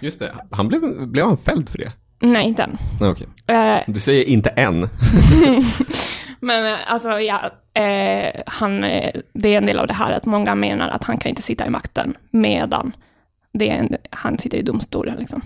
Just 0.00 0.18
det. 0.20 0.32
Han 0.50 0.68
blev, 0.68 1.06
blev 1.08 1.24
han 1.26 1.36
fälld 1.36 1.68
för 1.68 1.78
det? 1.78 1.92
Nej, 2.20 2.46
inte 2.48 2.62
än. 2.62 2.78
Okej. 3.00 3.26
Eh, 3.46 3.78
Du 3.86 4.00
säger 4.00 4.24
inte 4.24 4.50
än. 4.50 4.82
Men 6.42 6.66
eh, 6.66 6.92
alltså, 6.92 7.20
ja, 7.20 7.40
eh, 7.82 8.42
han, 8.46 8.84
eh, 8.84 9.10
det 9.32 9.54
är 9.54 9.58
en 9.58 9.66
del 9.66 9.78
av 9.78 9.86
det 9.86 9.94
här 9.94 10.12
att 10.12 10.26
många 10.26 10.54
menar 10.54 10.88
att 10.88 11.04
han 11.04 11.18
kan 11.18 11.28
inte 11.30 11.42
sitta 11.42 11.66
i 11.66 11.70
makten 11.70 12.16
medan 12.30 12.92
det 13.52 13.70
är 13.70 13.74
en, 13.74 13.96
han 14.10 14.38
sitter 14.38 14.58
i 14.58 14.62
domstolen. 14.62 15.16
Liksom. 15.18 15.42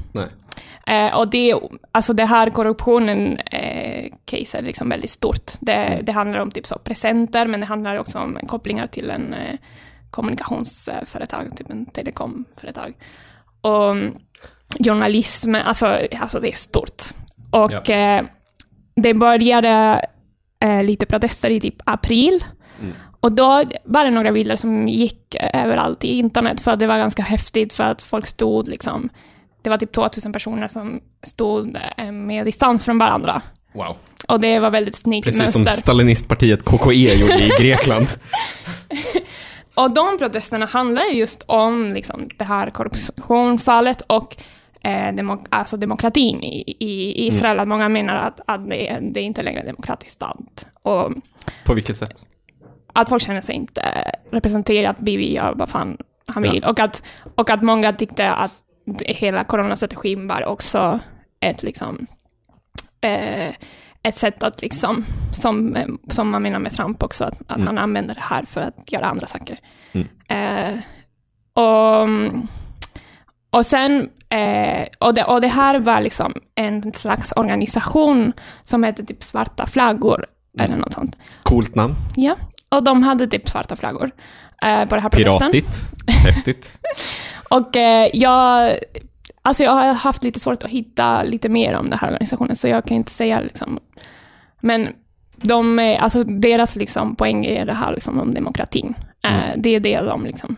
Eh, 0.87 1.15
och 1.19 1.29
det, 1.31 1.55
alltså 1.93 2.13
det 2.13 2.25
här 2.25 2.51
korruptionen 2.51 3.39
eh, 3.39 4.13
case 4.25 4.59
är 4.59 4.63
liksom 4.63 4.89
väldigt 4.89 5.11
stort. 5.11 5.53
Det, 5.61 6.01
det 6.03 6.13
handlar 6.13 6.41
om 6.41 6.51
typ 6.51 6.67
så 6.67 6.79
presenter, 6.79 7.47
men 7.47 7.61
det 7.61 7.67
handlar 7.67 7.97
också 7.99 8.19
om 8.19 8.39
kopplingar 8.47 8.87
till 8.87 9.11
en 9.11 9.35
eh, 9.35 9.59
kommunikationsföretag, 10.11 11.57
typ 11.57 11.71
en 11.71 11.87
telekomföretag. 11.87 12.95
Och 13.61 13.91
mm, 13.91 14.15
journalism, 14.85 15.55
alltså, 15.55 15.99
alltså 16.21 16.41
det 16.41 16.49
är 16.49 16.57
stort. 16.57 17.03
Och 17.51 17.73
Ja. 17.87 17.95
eh, 17.95 18.23
det 18.97 19.15
började 19.15 20.01
eh, 20.61 20.83
lite 20.83 21.07
protester 21.07 21.51
i 21.51 21.61
typ 21.61 21.75
april. 21.85 22.45
Mm. 22.81 22.95
och 23.21 23.33
då 23.33 23.63
var 23.85 24.05
det 24.05 24.11
några 24.11 24.33
bilder 24.33 24.57
som 24.57 24.89
gick 24.89 25.37
överallt 25.53 26.05
i 26.05 26.19
internet, 26.19 26.61
för 26.61 26.71
att 26.71 26.79
det 26.79 26.87
var 26.87 26.99
ganska 26.99 27.23
häftigt, 27.23 27.73
för 27.73 27.85
att 27.85 28.03
folk 28.03 28.27
stod 28.27 28.69
liksom, 28.69 29.09
det 29.63 29.71
var 29.71 29.79
typ 29.79 29.93
2000 29.93 30.33
personer 30.33 30.69
som 30.69 31.01
stod 31.23 31.79
eh, 31.97 32.13
med 32.13 32.47
distans 32.47 32.85
från 32.85 32.99
varandra. 32.99 33.43
Wow. 33.73 33.97
Och 34.29 34.41
det 34.41 34.59
var 34.59 34.71
väldigt 34.71 34.95
sneaky 34.95 35.23
Precis 35.23 35.41
mönster. 35.41 35.63
som 35.65 35.73
stalinistpartiet 35.73 36.65
KKE 36.65 37.15
gjorde 37.15 37.45
i 37.45 37.51
Grekland. 37.59 38.09
Och 39.75 39.91
de 39.91 40.19
protesterna 40.19 40.67
handlar 40.67 41.05
just 41.05 41.43
om 41.47 41.93
liksom, 41.93 42.29
det 42.37 42.45
här 42.45 42.71
korruptionsfallet 42.71 44.01
och 44.07 44.37
eh, 44.87 45.15
demo, 45.15 45.45
alltså 45.51 45.77
demokratin 45.77 46.43
i, 46.43 46.77
i 46.79 47.27
Israel. 47.27 47.53
Mm. 47.53 47.63
Att 47.63 47.69
många 47.69 47.89
menar 47.89 48.15
att, 48.17 48.41
att 48.47 48.71
det, 48.71 48.99
det 49.03 49.21
är 49.21 49.25
inte 49.25 49.43
längre 49.43 49.61
är 49.61 49.67
demokratiskt 49.67 50.13
stat. 50.15 50.67
Och 50.83 51.13
På 51.67 51.75
vilket 51.75 51.97
sätt? 51.97 52.27
att 52.93 53.09
folk 53.09 53.23
känner 53.23 53.41
sig 53.41 53.55
inte 53.55 54.13
representerat, 54.31 54.99
Bibi 54.99 55.35
gör 55.35 55.55
vad 55.55 55.69
fan 55.69 55.97
han 56.27 56.43
vill. 56.43 56.65
Och, 56.65 56.81
att, 56.81 57.03
och 57.35 57.51
att 57.51 57.63
många 57.63 57.93
tyckte 57.93 58.31
att 58.33 58.53
hela 59.01 59.45
coronastrategin 59.45 60.27
var 60.29 60.45
också 60.45 61.01
ett, 61.41 61.63
liksom, 61.63 62.07
eh, 63.01 63.49
ett 64.03 64.15
sätt 64.15 64.43
att, 64.43 64.63
liksom, 64.63 65.05
som, 65.33 65.77
som 66.11 66.31
man 66.31 66.43
menar 66.43 66.59
med 66.59 66.73
Trump 66.73 67.03
också, 67.03 67.25
att, 67.25 67.41
att 67.47 67.57
Mm. 67.57 67.67
han 67.67 67.79
använder 67.79 68.15
det 68.15 68.21
här 68.21 68.45
för 68.45 68.61
att 68.61 68.93
göra 68.93 69.07
andra 69.07 69.27
saker. 69.27 69.59
Mm. 69.93 70.07
Eh, 70.29 70.81
och, 71.63 72.09
och 73.57 73.67
sen, 73.67 74.09
eh, 74.29 74.87
och, 74.99 75.15
det, 75.15 75.25
och 75.25 75.41
det 75.41 75.49
här 75.49 75.79
var 75.81 76.01
liksom 76.01 76.35
en 76.55 76.93
slags 76.93 77.33
organisation 77.37 78.33
som 78.65 78.83
hette 78.83 79.05
typ 79.05 79.23
Svarta 79.23 79.67
flaggor, 79.67 80.27
Mm. 80.59 80.67
eller 80.71 80.77
något 80.83 80.93
sånt. 80.93 81.17
Coolt 81.43 81.75
namn. 81.75 81.95
Ja, 82.17 82.37
och 82.69 82.85
de 82.85 83.03
hade 83.03 83.27
typ 83.27 83.49
svarta 83.49 83.77
flaggor 83.77 84.11
eh, 84.63 84.85
på 84.85 84.95
den 84.95 85.03
här 85.03 85.11
protesten. 85.11 85.39
Piratigt. 85.53 85.91
Häftigt. 86.25 86.79
Och 87.51 87.77
eh, 87.77 88.11
jag, 88.13 88.73
alltså 89.43 89.65
jag 89.65 89.73
har 89.73 89.93
haft 89.95 90.23
lite 90.25 90.41
svårt 90.41 90.65
att 90.65 90.71
hitta 90.71 91.23
lite 91.23 91.49
mer 91.49 91.77
om 91.77 91.91
den 91.91 91.99
här 91.99 92.09
organisationen, 92.09 92.57
så 92.57 92.69
jag 92.69 92.85
kan 92.85 92.97
inte 92.97 93.13
säga 93.13 93.41
liksom. 93.41 93.79
Men 94.61 94.89
de, 95.37 95.79
är- 95.79 95.99
alltså 95.99 96.25
deras 96.25 96.77
liksom 96.77 97.17
poäng 97.17 97.47
är 97.47 97.67
det 97.67 97.75
här 97.75 97.93
liksom 97.93 98.21
om 98.21 98.35
demokratin. 98.35 98.95
Eh, 99.25 99.45
Mm. 99.45 99.63
Det 99.63 99.71
är 99.75 99.81
det 99.81 100.01
de 100.01 100.25
liksom, 100.27 100.57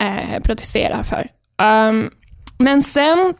eh, 0.00 0.40
protesterar 0.42 1.02
för. 1.02 1.30
Um, 1.62 2.10
men 2.58 2.82
sen 2.82 3.34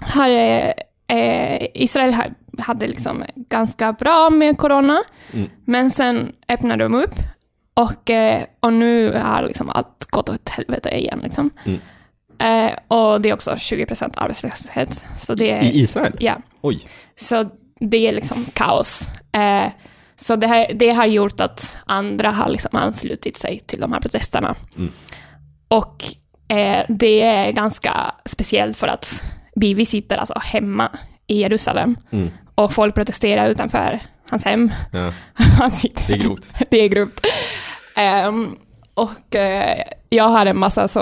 har 0.00 0.28
eh, 0.28 1.66
Israel 1.74 2.14
ha- 2.14 2.24
hade 2.58 2.86
liksom 2.86 3.24
ganska 3.36 3.92
bra 3.92 4.30
med 4.30 4.58
corona, 4.58 5.02
Mm. 5.32 5.48
men 5.64 5.90
sen 5.90 6.32
öppnade 6.48 6.84
de 6.84 6.94
upp 6.94 7.14
och, 7.74 8.10
eh, 8.10 8.42
och 8.60 8.72
nu 8.72 9.12
har 9.18 9.42
liksom 9.42 9.70
allt 9.70 10.06
gått 10.10 10.28
åt 10.28 10.48
helvete 10.48 10.88
igen. 10.98 11.20
Liksom. 11.22 11.50
Mm. 11.64 11.80
Eh, 12.38 12.72
och 12.88 13.20
det 13.20 13.28
är 13.30 13.34
också 13.34 13.50
20% 13.58 14.12
arbetslöshet. 14.16 15.04
Så 15.18 15.34
det 15.34 15.50
är, 15.50 15.62
I 15.62 15.80
Israel? 15.80 16.16
ja, 16.20 16.36
Oj. 16.60 16.88
så 17.16 17.50
det 17.80 18.08
är 18.08 18.12
liksom 18.12 18.44
kaos. 18.52 19.08
Eh, 19.32 19.70
så 20.16 20.36
det, 20.36 20.46
här, 20.46 20.72
det 20.74 20.90
har 20.90 21.06
gjort 21.06 21.40
att 21.40 21.76
andra 21.86 22.30
har 22.30 22.48
liksom 22.48 22.76
anslutit 22.76 23.36
sig 23.36 23.60
till 23.60 23.80
de 23.80 23.92
här 23.92 24.00
protesterna. 24.00 24.54
Mm. 24.78 24.92
Och 25.68 26.04
eh, 26.50 26.84
det 26.88 27.22
är 27.22 27.52
ganska 27.52 28.14
speciellt 28.24 28.76
för 28.76 28.86
att 28.88 29.22
Bibi 29.56 29.86
sitter 29.86 30.16
alltså 30.16 30.38
hemma 30.42 30.88
i 31.26 31.40
Jerusalem 31.40 31.96
Mm. 32.12 32.30
och 32.54 32.72
folk 32.72 32.94
protesterar 32.94 33.48
utanför 33.48 34.00
hans 34.30 34.44
hem. 34.44 34.72
Ja, 34.92 35.12
Han 35.58 35.70
sitter 35.70 36.06
det 36.06 36.12
är 36.12 36.18
grovt. 36.18 36.52
det 36.70 36.76
är 36.84 36.88
grovt. 36.88 37.26
Ehm, 37.96 38.56
och 39.02 39.36
eh, 39.36 39.82
jag 40.08 40.24
har 40.24 40.46
en 40.46 40.58
massa 40.58 40.88
så 40.88 41.00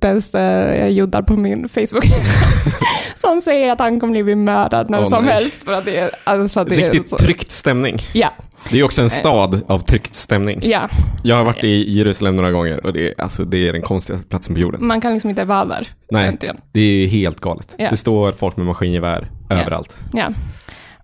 bästa 0.00 0.88
judar 0.88 1.22
på 1.22 1.36
min 1.36 1.68
Facebook 1.68 2.04
som 3.20 3.40
säger 3.40 3.72
att 3.72 3.80
han 3.80 4.00
kommer 4.00 4.22
bli 4.22 4.34
mördad 4.34 4.90
när 4.90 5.00
Åh, 5.00 5.08
som 5.08 5.24
nej. 5.24 5.34
helst. 5.34 5.64
För 5.64 5.72
att 5.78 5.84
det 5.84 5.96
är, 5.96 6.10
alltså, 6.24 6.48
för 6.48 6.60
att 6.60 6.68
det 6.68 6.74
är 6.74 6.78
Riktigt 6.78 7.10
så, 7.10 7.16
tryckt 7.16 7.50
stämning. 7.50 7.96
Ja, 8.12 8.28
Det 8.70 8.80
är 8.80 8.84
också 8.84 9.02
en 9.02 9.10
stad 9.10 9.60
av 9.68 9.78
tryckt 9.78 10.14
stämning. 10.14 10.60
ja, 10.62 10.88
Jag 11.22 11.36
har 11.36 11.44
varit 11.44 11.64
i 11.64 11.90
Jerusalem 11.98 12.36
några 12.36 12.50
gånger 12.50 12.86
och 12.86 12.92
det 12.92 13.08
är, 13.08 13.14
alltså, 13.22 13.44
det 13.44 13.68
är 13.68 13.72
den 13.72 13.82
konstigaste 13.82 14.28
platsen 14.28 14.54
på 14.54 14.60
jorden. 14.60 14.86
man 14.86 15.00
kan 15.00 15.12
liksom 15.12 15.30
inte 15.30 15.44
vara 15.44 15.64
där. 15.64 15.86
Nej, 16.10 16.22
egentligen. 16.22 16.56
det 16.72 16.80
är 16.80 17.08
helt 17.08 17.40
galet. 17.40 17.74
Ja. 17.78 17.90
Det 17.90 17.96
står 17.96 18.32
folk 18.32 18.56
med 18.56 18.66
maskingevär 18.66 19.30
överallt. 19.50 19.96
Ja. 20.12 20.32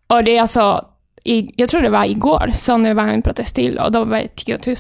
Och 0.07 0.25
det 0.25 0.37
är 0.37 0.41
alltså, 0.41 0.85
i, 1.25 1.51
jag 1.57 1.69
tror 1.69 1.83
det 1.83 1.91
var 1.91 2.05
igår 2.05 2.53
som 2.57 2.83
det 2.83 2.95
var 2.95 3.03
en 3.07 3.23
protest 3.23 3.55
till 3.55 3.79
och 3.79 3.93
då 3.93 4.05
var 4.05 4.17
det 4.19 4.29
10 4.37 4.59
000 4.67 4.77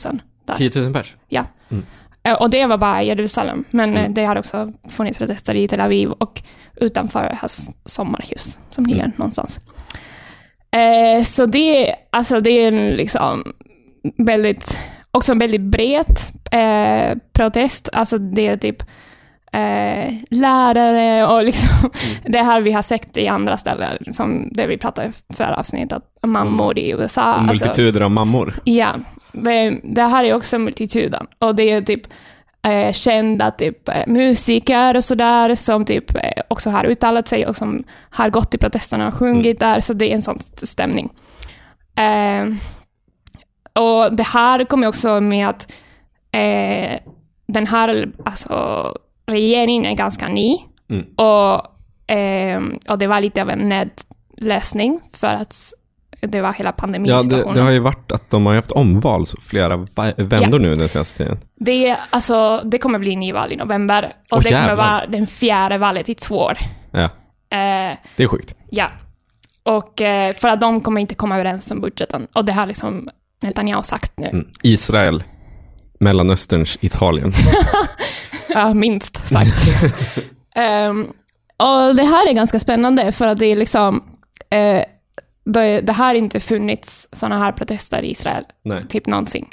där. 0.46 0.54
10 0.54 0.70
000 0.82 0.92
pers. 0.92 1.16
Ja. 1.28 1.44
Mm. 1.70 1.84
Eh, 2.22 2.34
Och 2.34 2.50
det 2.50 2.66
var 2.66 2.78
bara 2.78 3.02
i 3.02 3.06
Jerusalem, 3.06 3.64
men 3.70 3.92
eh, 3.94 4.00
Mm. 4.00 4.14
det 4.14 4.24
har 4.24 4.36
också 4.38 4.72
funnits 4.90 5.18
protester 5.18 5.54
i 5.54 5.68
Tel 5.68 5.80
Aviv 5.80 6.10
och 6.10 6.42
utanför 6.76 7.36
hans 7.40 7.70
sommarhus 7.84 8.58
som 8.70 8.86
ligger 8.86 9.00
Mm. 9.04 9.12
någonstans. 9.16 9.60
Eh, 10.70 11.24
så 11.24 11.46
det, 11.46 11.94
alltså 12.12 12.40
det 12.40 12.50
är 12.50 12.68
en 12.72 12.90
liksom 12.90 13.52
väldigt, 14.18 14.78
också 15.10 15.32
en 15.32 15.38
väldigt 15.38 15.60
bred 15.60 16.18
eh, 16.50 17.16
protest. 17.32 17.88
Alltså 17.92 18.18
det 18.18 18.46
är 18.46 18.56
typ 18.56 18.82
eh, 19.52 20.14
lärare 20.30 21.26
och 21.26 21.44
liksom 21.44 21.68
Mm. 21.78 22.22
det 22.32 22.42
här 22.42 22.60
vi 22.60 22.72
har 22.72 22.82
sett 22.82 23.16
i 23.16 23.28
andra 23.28 23.56
ställen, 23.56 23.98
som 24.12 24.48
det 24.52 24.66
vi 24.66 24.78
pratade 24.78 25.08
i 25.08 25.34
förra 25.34 25.56
avsnittet, 25.56 26.02
mammor 26.26 26.78
i 26.78 26.90
USA. 26.90 27.22
alltså- 27.22 27.64
Multituder 27.64 28.00
av 28.00 28.10
mammor. 28.10 28.54
Ja, 28.64 28.92
det, 29.82 30.02
här 30.02 30.24
är 30.24 30.34
också 30.34 30.58
multituden. 30.58 31.26
Och 31.38 31.54
det 31.54 31.70
är 31.70 31.82
typ 31.82 32.06
eh, 32.62 32.92
kända 32.92 33.50
typ, 33.50 33.88
eh, 33.88 34.06
musiker 34.06 34.96
och 34.96 35.04
sådär 35.04 35.54
som 35.54 35.84
typ 35.84 36.14
eh, 36.14 36.42
också 36.48 36.70
har 36.70 36.84
uttalat 36.84 37.28
sig 37.28 37.46
och 37.46 37.56
som 37.56 37.84
har 38.10 38.30
gått 38.30 38.50
till 38.50 38.60
protesterna 38.60 39.08
och 39.08 39.14
sjungit 39.14 39.60
där, 39.60 39.80
så 39.80 39.92
det 39.92 40.10
är 40.10 40.14
en 40.14 40.22
sån 40.22 40.38
stämning. 40.62 41.10
Eh, 41.96 42.44
och 43.72 44.16
det 44.16 44.26
här 44.26 44.64
kommer 44.64 44.86
också 44.86 45.20
med 45.20 45.48
att 45.48 45.72
eh, 46.32 47.00
den 47.46 47.66
här 47.66 48.08
alltså, 48.24 48.96
regeringen 49.26 49.86
är 49.86 49.96
ganska 49.96 50.28
ny 50.28 50.58
Mm. 50.90 51.06
och, 51.16 52.14
eh, 52.14 52.62
och 52.88 52.98
det 52.98 53.06
var 53.06 53.20
lite 53.20 53.42
av 53.42 53.50
en 53.50 53.68
nödlösning 53.68 55.00
för 55.12 55.26
att 55.26 55.72
det 56.26 56.40
var 56.40 56.52
hela 56.52 56.68
Ja, 56.68 56.72
pandemisituationen. 56.72 57.46
det, 57.54 57.60
det 57.60 57.64
har 57.64 57.70
ju 57.70 57.78
varit 57.78 58.12
att 58.12 58.30
de 58.30 58.46
har 58.46 58.54
haft 58.54 58.70
omval 58.70 59.26
så 59.26 59.40
flera 59.40 59.76
vändor 60.16 60.58
nu 60.58 60.76
den 60.76 60.88
senaste 60.88 61.18
tiden. 61.24 61.38
Det, 61.60 61.96
alltså, 62.10 62.60
det 62.64 62.78
kommer 62.78 62.98
bli 62.98 63.16
nyval 63.16 63.52
i 63.52 63.56
november 63.56 64.12
och 64.30 64.36
Åh, 64.36 64.42
det 64.42 64.48
kommer 64.48 64.60
jävlar. 64.68 64.76
vara 64.76 65.06
den 65.06 65.26
fjärde 65.26 65.78
valet 65.78 66.08
i 66.08 66.14
två 66.14 66.36
år. 66.36 66.58
Ja, 66.90 67.08
Eh, 67.50 67.96
det 68.16 68.22
är 68.22 68.26
sjukt. 68.28 68.54
ja. 68.70 68.90
Och 69.62 70.00
eh, 70.02 70.32
för 70.34 70.48
att 70.48 70.60
de 70.60 70.80
kommer 70.80 71.00
inte 71.00 71.14
komma 71.14 71.34
överens 71.34 71.70
om 71.70 71.80
budgeten. 71.80 72.26
Och 72.34 72.44
det 72.44 72.52
har 72.52 72.66
liksom 72.66 73.08
Netanyahu 73.42 73.82
sagt 73.82 74.18
nu. 74.18 74.26
Mm. 74.28 74.46
Israel, 74.62 75.22
Mellanösterns 76.00 76.78
Italien. 76.80 77.32
Ja, 78.48 78.74
minst 78.74 79.28
sagt. 79.28 79.66
Ehm, 80.56 81.06
och 81.56 81.94
det 81.96 82.02
här 82.02 82.28
är 82.28 82.32
ganska 82.32 82.60
spännande 82.60 83.12
för 83.12 83.26
att 83.26 83.38
det 83.38 83.46
är 83.46 83.56
liksom... 83.56 84.04
Eh, 84.50 84.82
det, 85.44 85.80
det 85.80 85.92
har 85.92 86.14
inte 86.14 86.40
funnits 86.40 87.08
sådana 87.12 87.38
här 87.38 87.52
protester 87.52 88.02
i 88.02 88.10
Israel, 88.10 88.44
Nej, 88.62 88.86
typ 88.88 89.06
någonsin. 89.06 89.46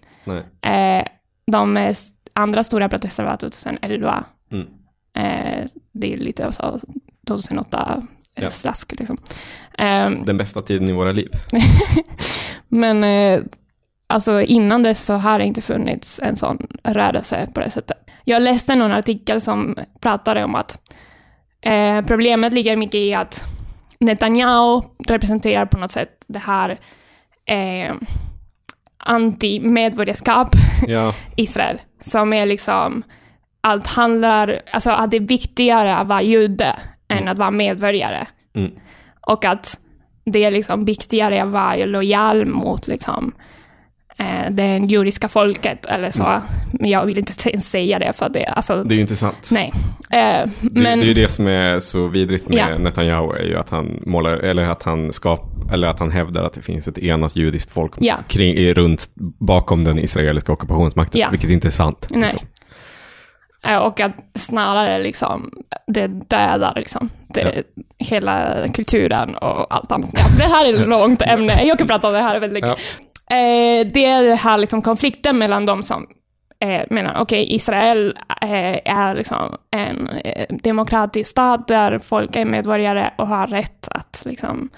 Eh, 0.61 1.05
de 1.51 1.77
eh, 1.77 1.95
andra 2.33 2.63
stora 2.63 2.89
protester 2.89 3.23
var 3.23 3.37
2011. 3.37 4.23
Mm. 4.51 4.67
Eh, 5.15 5.65
det 5.91 6.13
är 6.13 6.17
lite 6.17 6.47
av 6.47 6.51
så 6.51 6.79
2008 7.27 8.03
Ja. 8.35 8.49
slask 8.51 8.99
liksom. 8.99 9.17
Ehm, 9.77 10.23
Den 10.23 10.37
bästa 10.37 10.61
tiden 10.61 10.89
i 10.89 10.91
våra 10.91 11.11
liv. 11.11 11.29
men 12.67 13.03
eh, 13.03 13.39
alltså 14.07 14.41
innan 14.41 14.83
dess 14.83 15.05
så 15.05 15.13
har 15.13 15.39
det 15.39 15.45
inte 15.45 15.61
funnits 15.61 16.19
en 16.23 16.35
sån 16.35 16.67
rörelse 16.83 17.49
på 17.53 17.59
det 17.59 17.69
sättet. 17.69 17.97
Jag 18.25 18.41
läste 18.41 18.75
någon 18.75 18.91
artikel 18.91 19.41
som 19.41 19.75
pratade 19.99 20.43
om 20.43 20.55
att 20.55 20.79
eh, 21.61 22.01
problemet 22.05 22.53
ligger 22.53 22.75
mycket 22.75 22.95
i 22.95 23.13
att 23.13 23.43
Netanyahu 24.01 24.81
representerar 25.07 25.65
på 25.65 25.77
något 25.77 25.91
sätt 25.91 26.25
det 26.27 26.39
här 26.39 26.79
eh, 27.45 27.95
anti-medborgarskap 28.97 30.49
Ja, 30.87 31.15
Israel, 31.35 31.81
som 31.99 32.33
är 32.33 32.45
liksom, 32.45 33.03
allt 33.61 33.87
handlar, 33.87 34.61
alltså 34.73 34.89
att 34.89 35.11
det 35.11 35.17
är 35.17 35.21
viktigare 35.21 35.95
att 35.95 36.07
vara 36.07 36.21
jude 36.21 36.79
än 37.07 37.27
att 37.27 37.37
vara 37.37 37.51
medborgare. 37.51 38.27
Mm. 38.55 38.71
Och 39.27 39.45
att 39.45 39.79
det 40.25 40.45
är 40.45 40.51
liksom 40.51 40.85
viktigare 40.85 41.43
att 41.43 41.51
vara 41.51 41.85
lojal 41.85 42.45
mot 42.45 42.87
liksom, 42.87 43.33
det 44.51 44.77
judiska 44.77 45.27
folket 45.29 45.85
eller 45.85 46.11
så. 46.11 46.23
Mm. 46.25 46.41
Men 46.73 46.89
jag 46.89 47.05
vill 47.05 47.17
inte 47.17 47.49
ens 47.49 47.69
säga 47.69 47.99
det 47.99 48.13
för 48.13 48.29
det, 48.29 48.45
alltså, 48.45 48.83
Det 48.83 48.93
är 48.93 48.95
ju 48.95 49.01
inte 49.01 49.15
sant. 49.15 49.49
nej. 49.51 49.73
Eh, 50.09 50.49
men, 50.59 50.99
det 50.99 51.05
är 51.05 51.07
ju 51.07 51.13
det 51.13 51.31
som 51.31 51.47
är 51.47 51.79
så 51.79 52.07
vidrigt 52.07 52.49
med 52.49 52.57
Ja. 52.57 52.77
Netanyahu, 52.77 53.33
är 53.39 53.43
ju 53.43 53.57
att 53.57 53.69
han 53.69 53.99
målar, 54.05 54.37
eller 54.37 54.63
att 54.69 54.83
han 54.83 55.13
skap, 55.13 55.41
eller 55.73 55.87
att 55.87 55.99
han 55.99 56.11
hävdar 56.11 56.43
att 56.43 56.53
det 56.53 56.61
finns 56.61 56.87
ett 56.87 56.97
enat 56.97 57.35
judiskt 57.35 57.71
folk 57.71 57.93
Ja. 57.99 58.15
kring, 58.27 58.73
runt, 58.73 59.09
bakom 59.39 59.83
den 59.83 59.99
israeliska 59.99 60.51
ockupationsmakten, 60.51 61.21
Ja. 61.21 61.27
vilket 61.31 61.49
inte 61.49 61.67
är 61.67 61.71
sant. 61.71 62.07
Nej. 62.09 62.21
liksom. 62.31 62.47
Eh, 63.63 63.77
Och 63.77 63.99
att 63.99 64.15
snarare 64.35 64.99
liksom, 65.03 65.51
det 65.87 66.07
dödar 66.07 66.73
liksom, 66.75 67.09
det, 67.27 67.63
hela 67.97 68.63
kulturen 68.73 69.35
och 69.35 69.75
allt 69.75 69.91
annat. 69.91 70.09
Ja, 70.13 70.23
det 70.37 70.43
här 70.53 70.65
är 70.65 70.73
ett 70.81 70.87
långt 70.87 71.21
ämne, 71.21 71.63
jag 71.63 71.77
kan 71.77 71.87
prata 71.87 72.07
om 72.07 72.13
det 72.13 72.21
här 72.21 72.39
väldigt 72.39 72.63
länge. 72.63 72.75
Eh, 73.31 73.87
det 73.93 74.05
är 74.05 74.23
den 74.23 74.37
här 74.37 74.57
liksom 74.57 74.81
konflikten 74.81 75.37
mellan 75.37 75.65
de 75.65 75.83
som 75.83 76.07
eh, 76.59 76.81
menar, 76.89 77.21
okej, 77.21 77.55
Israel 77.55 78.17
eh, 78.41 78.79
är 78.85 79.15
liksom 79.15 79.57
en 79.71 80.09
eh, 80.09 80.45
demokratisk 80.63 81.31
stat 81.31 81.67
där 81.67 81.99
folk 81.99 82.35
är 82.35 82.45
medborgare 82.45 83.09
och 83.17 83.27
har 83.27 83.47
rätt 83.47 83.87
att 83.91 84.23
liksom 84.25 84.69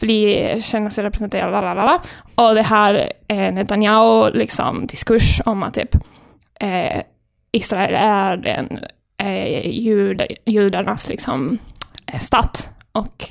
bli, 0.00 0.56
känna 0.62 0.90
sig 0.90 1.04
representerade, 1.04 1.52
lalala. 1.52 2.02
Och 2.34 2.54
det 2.54 2.62
här 2.62 3.12
eh, 3.28 3.52
Netanyahu 3.52 4.30
liksom 4.30 4.86
diskurs 4.86 5.40
om 5.44 5.62
att 5.62 5.74
typ 5.74 5.96
eh, 6.60 7.02
Israel 7.52 7.94
är 7.94 8.46
en 8.46 8.78
eh, 9.18 9.70
jud, 9.70 10.22
judarnas 10.46 11.08
liksom, 11.08 11.58
stat. 12.20 12.68
Och, 12.92 13.28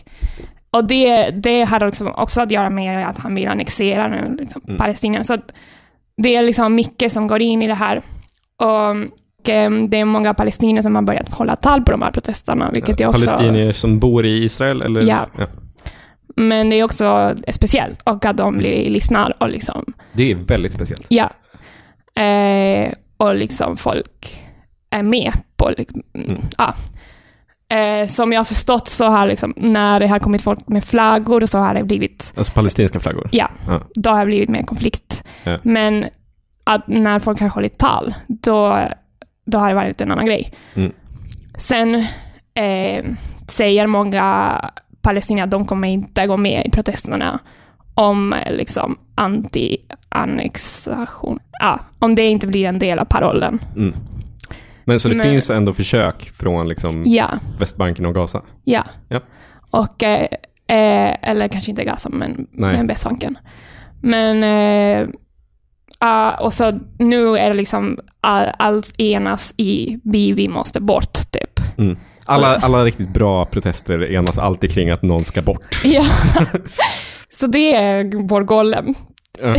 och 0.73 0.85
det, 0.87 1.29
det 1.29 1.63
har 1.63 1.85
liksom 1.85 2.07
också 2.15 2.41
att 2.41 2.51
göra 2.51 2.69
med 2.69 3.07
att 3.07 3.19
han 3.19 3.35
vill 3.35 3.47
annexera 3.47 4.07
nu, 4.07 4.37
liksom, 4.39 4.61
Mm. 4.67 4.77
Palestina. 4.77 5.23
Så 5.23 5.37
det 6.17 6.35
är 6.35 6.41
liksom 6.41 6.75
mycket 6.75 7.11
som 7.11 7.27
går 7.27 7.41
in 7.41 7.61
i 7.61 7.67
det 7.67 7.73
här. 7.73 7.97
Och, 8.57 8.95
det 9.89 9.97
är 9.97 10.05
många 10.05 10.33
palestinier 10.33 10.81
som 10.81 10.95
har 10.95 11.01
börjat 11.01 11.29
hålla 11.29 11.55
tal 11.55 11.83
på 11.83 11.91
de 11.91 12.01
här 12.01 12.11
protesterna, 12.11 12.71
vilket 12.73 13.01
är 13.01 13.07
också... 13.07 13.25
Palestinier 13.27 13.71
som 13.71 13.99
bor 13.99 14.25
i 14.25 14.43
Israel, 14.43 14.81
eller? 14.81 15.01
Ja. 15.01 15.27
Men 16.35 16.69
det 16.69 16.75
är 16.75 16.83
också 16.83 17.35
speciellt, 17.51 18.01
och 18.03 18.25
att 18.25 18.37
de 18.37 18.57
blir, 18.57 18.89
lyssnar 18.89 19.33
och 19.43 19.49
liksom 19.49 19.93
Det 20.13 20.31
är 20.31 20.35
väldigt 20.35 20.71
speciellt. 20.71 21.05
Ja. 21.09 21.29
Eh, 22.23 22.91
och 23.17 23.35
liksom 23.35 23.77
folk 23.77 24.43
är 24.89 25.03
med 25.03 25.33
på... 25.57 25.71
Liksom, 25.77 26.01
Mm. 26.13 26.41
ja. 26.57 26.73
Eh, 27.69 28.05
som 28.07 28.31
jag 28.33 28.39
har 28.39 28.45
förstått 28.45 28.87
så 28.87 29.05
har 29.05 29.27
liksom, 29.27 29.53
när 29.57 29.99
det 29.99 30.07
har 30.07 30.19
kommit 30.19 30.41
folk 30.41 30.67
med 30.67 30.83
flaggor 30.83 31.45
så 31.45 31.59
har 31.59 31.73
det 31.73 31.83
blivit, 31.83 32.33
Alltså 32.37 32.53
palestinska 32.53 32.99
flaggor. 32.99 33.29
ja, 33.31 33.49
Ja. 33.67 33.81
då 33.95 34.09
har 34.09 34.19
det 34.19 34.25
blivit 34.25 34.49
mer 34.49 34.63
konflikt. 34.63 35.23
Ja. 35.43 35.57
Men 35.63 36.05
när 36.87 37.19
folk 37.19 37.39
har 37.39 37.49
hållit 37.49 37.77
tal, 37.77 38.13
då, 38.27 38.79
då 39.45 39.57
har 39.57 39.69
det 39.69 39.75
varit 39.75 40.01
en 40.01 40.11
annan 40.11 40.25
grej. 40.25 40.53
Mm. 40.75 40.91
Sen 41.57 41.95
eh, 42.53 43.05
säger 43.47 43.87
många 43.87 44.59
palestinier 45.01 45.43
att 45.43 45.51
de 45.51 45.65
kommer 45.65 45.87
inte 45.87 46.27
gå 46.27 46.37
med 46.37 46.65
i 46.65 46.71
protesterna 46.71 47.39
om 47.95 48.35
liksom 48.51 48.97
anti-annexation. 49.15 51.39
Ja, 51.59 51.79
om 51.99 52.15
det 52.15 52.27
inte 52.27 52.47
blir 52.47 52.65
en 52.65 52.79
del 52.79 52.99
av 52.99 53.05
parollen. 53.05 53.61
Mm. 53.75 53.95
Men 54.85 54.99
så 54.99 55.09
det 55.09 55.15
Men- 55.15 55.29
finns 55.29 55.49
ändå 55.49 55.73
försök 55.73 56.29
från 56.35 56.67
liksom 56.69 57.03
Ja, 57.07 57.29
Västbanken 57.59 58.05
och 58.05 58.13
Gaza? 58.15 58.41
ja. 58.63 58.83
Ja. 59.09 59.19
Och, 59.71 60.03
eh, 60.03 60.21
eh, 60.67 61.15
eller 61.29 61.47
kanske 61.47 61.69
inte 61.71 61.83
Gaza, 61.83 62.09
men, 62.09 62.47
Nej. 62.51 62.77
men 62.77 62.87
Västbanken. 62.87 63.37
Men, 64.01 64.43
eh, 64.43 65.07
ja, 65.99 66.37
och 66.37 66.53
så 66.53 66.79
nu 66.99 67.37
är 67.37 67.49
det 67.49 67.55
liksom 67.55 67.99
all, 68.21 68.47
allt 68.59 68.99
enas 68.99 69.53
i 69.57 69.99
vi, 70.03 70.31
vi 70.31 70.47
måste 70.47 70.79
bort, 70.81 71.13
typ. 71.31 71.59
Mm. 71.77 71.97
Alla, 72.25 72.55
alla 72.55 72.85
riktigt 72.85 73.13
bra 73.13 73.45
protester 73.45 74.11
enas 74.11 74.37
alltid 74.37 74.73
kring 74.73 74.89
att 74.89 75.01
någon 75.01 75.23
ska 75.23 75.41
bort. 75.41 75.65
Ja. 75.83 76.03
så 77.29 77.47
det 77.47 77.75
är 77.75 78.27
vår 78.27 78.41
golem. 78.43 78.93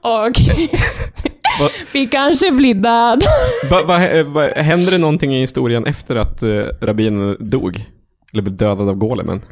Och 0.00 0.32
vi 1.92 2.06
kanske 2.06 2.50
blir 2.50 2.74
död. 2.74 3.22
Va, 3.70 3.82
va, 3.82 3.98
va, 4.26 4.48
händer 4.56 4.90
det 4.90 4.98
någonting 4.98 5.34
i 5.34 5.40
historien 5.40 5.86
efter 5.86 6.16
att 6.16 6.42
uh, 6.42 6.64
rabbinen 6.80 7.36
dog? 7.40 7.84
Eller 8.32 8.42
blev 8.42 8.56
dödad 8.56 8.88
av 8.88 8.94
golemen? 8.94 9.42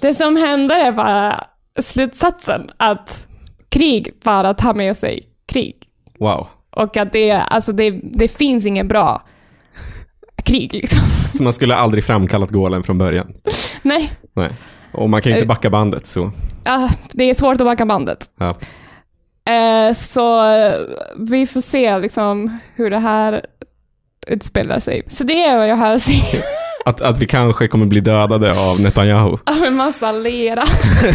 Det 0.00 0.14
som 0.14 0.36
händer 0.36 0.80
är 0.86 0.92
bara 0.92 1.44
slutsatsen 1.80 2.70
att 2.76 3.26
krig 3.68 4.08
bara 4.24 4.54
tar 4.54 4.74
med 4.74 4.96
sig 4.96 5.22
krig. 5.52 5.74
Wow. 6.18 6.46
Och 6.76 6.96
att 6.96 7.12
det, 7.12 7.30
alltså 7.32 7.72
det, 7.72 7.90
det 8.02 8.28
finns 8.28 8.66
ingen 8.66 8.88
bra 8.88 9.26
krig 10.44 10.74
liksom. 10.74 11.00
Så 11.32 11.42
man 11.42 11.52
skulle 11.52 11.74
aldrig 11.74 12.04
framkallat 12.04 12.50
golem 12.50 12.82
från 12.82 12.98
början? 12.98 13.34
Nej, 13.82 14.12
Nej. 14.36 14.50
Och 14.92 15.10
man 15.10 15.22
kan 15.22 15.32
inte 15.32 15.42
Eh. 15.44 15.48
backa 15.48 15.70
bandet 15.70 16.06
så. 16.06 16.30
ja, 16.64 16.90
det 17.12 17.30
är 17.30 17.34
svårt 17.34 17.60
att 17.60 17.66
backa 17.66 17.86
bandet. 17.86 18.30
Ja. 18.38 18.54
Eh, 19.48 19.92
så 19.92 20.50
eh, 20.52 20.80
vi 21.18 21.46
får 21.46 21.60
se 21.60 21.98
liksom 21.98 22.58
hur 22.74 22.90
det 22.90 22.98
här 22.98 23.44
utspelar 24.26 24.78
sig. 24.78 25.02
Så 25.08 25.24
det 25.24 25.44
är 25.44 25.56
vad 25.56 25.68
jag 25.68 25.76
har 25.76 25.94
att 25.94 26.02
säga. 26.02 26.42
Att, 26.84 27.00
att 27.00 27.22
vi 27.22 27.26
kanske 27.26 27.68
kommer 27.68 27.86
bli 27.86 28.00
dödade 28.00 28.50
av 28.50 28.80
Netanyahu. 28.80 29.30
Av 29.46 29.64
en 29.66 29.74
massa 29.74 30.12
lera. 30.12 30.64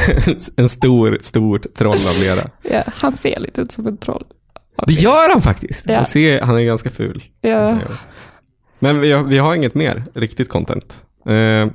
en 0.58 0.70
stor, 0.70 1.18
stor 1.22 1.60
troll 1.60 1.94
av 1.94 2.24
lera. 2.24 2.50
Ja, 2.62 2.84
han 2.96 3.18
ser 3.18 3.40
lite 3.40 3.62
ut 3.62 3.72
som 3.72 3.88
en 3.88 3.98
troll. 3.98 4.26
Det 4.88 4.94
gör 4.94 5.30
han 5.30 5.42
faktiskt. 5.42 5.86
Ja. 5.88 5.96
Han, 5.96 6.06
ser, 6.06 6.42
han 6.42 6.58
är 6.58 6.64
ganska 6.64 6.90
ful. 6.90 7.24
Ja. 7.42 7.80
Men 8.80 9.00
vi 9.00 9.12
har, 9.12 9.24
vi 9.24 9.38
har 9.38 9.56
inget 9.56 9.76
mer 9.76 10.04
riktigt 10.14 10.50
content. 10.50 11.04
Eh, 11.26 11.68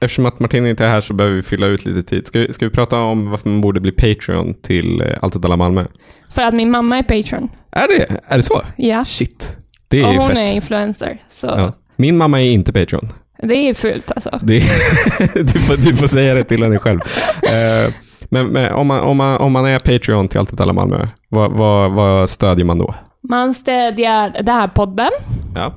eftersom 0.00 0.26
att 0.26 0.40
Martin 0.40 0.66
inte 0.66 0.84
är 0.84 0.88
här 0.90 1.00
så 1.00 1.14
behöver 1.14 1.36
vi 1.36 1.42
fylla 1.42 1.66
ut 1.66 1.84
lite 1.86 2.02
tid. 2.02 2.26
Ska, 2.26 2.38
vi- 2.38 2.52
ska 2.52 2.64
vi 2.66 2.70
prata 2.70 3.00
om 3.00 3.30
varför 3.30 3.48
man 3.48 3.60
borde 3.60 3.80
bli 3.80 3.92
Patreon 3.92 4.54
till 4.62 5.00
eh, 5.00 5.06
Allt 5.20 5.36
åt 5.36 5.44
alla 5.44 5.56
Malmö? 5.56 5.84
För 6.30 6.42
att 6.42 6.54
min 6.54 6.70
mamma 6.70 6.98
är 6.98 7.02
patron. 7.02 7.48
Är 7.72 7.88
det, 7.98 8.16
är 8.26 8.36
det 8.36 8.42
så? 8.42 8.62
Ja. 8.76 9.04
Shit. 9.04 9.56
Det 9.88 10.00
är 10.00 10.06
Och 10.06 10.12
ju 10.12 10.18
hon 10.18 10.28
fett. 10.28 10.36
är 10.36 10.52
influencer. 10.54 11.22
Så 11.30 11.46
Ja. 11.46 11.72
Min 11.96 12.16
mamma 12.16 12.40
är 12.42 12.50
inte 12.50 12.72
Patreon. 12.72 13.08
det 13.42 13.54
är 13.54 13.74
fult 13.74 14.10
alltså. 14.10 14.40
Det 14.42 14.54
du, 15.34 15.58
får, 15.58 15.76
du 15.76 15.96
får 15.96 16.06
säga 16.06 16.34
det 16.34 16.44
till 16.44 16.62
henne 16.62 16.78
själv. 16.78 17.00
Eh, 17.42 17.94
men 18.30 18.46
men 18.46 18.72
om, 18.72 18.86
man, 18.86 19.00
om, 19.00 19.16
man, 19.16 19.36
om 19.36 19.52
man 19.52 19.66
är 19.66 19.78
Patreon 19.78 20.28
till 20.28 20.38
Allt 20.40 20.60
alla 20.60 20.72
Malmö, 20.72 21.06
vad, 21.28 21.52
vad, 21.52 21.92
vad 21.92 22.30
stödjer 22.30 22.64
man 22.64 22.78
då? 22.78 22.94
Man 23.28 23.54
stödjer 23.54 24.30
den 24.42 24.54
här 24.54 24.68
podden. 24.68 25.10
Ja. 25.54 25.74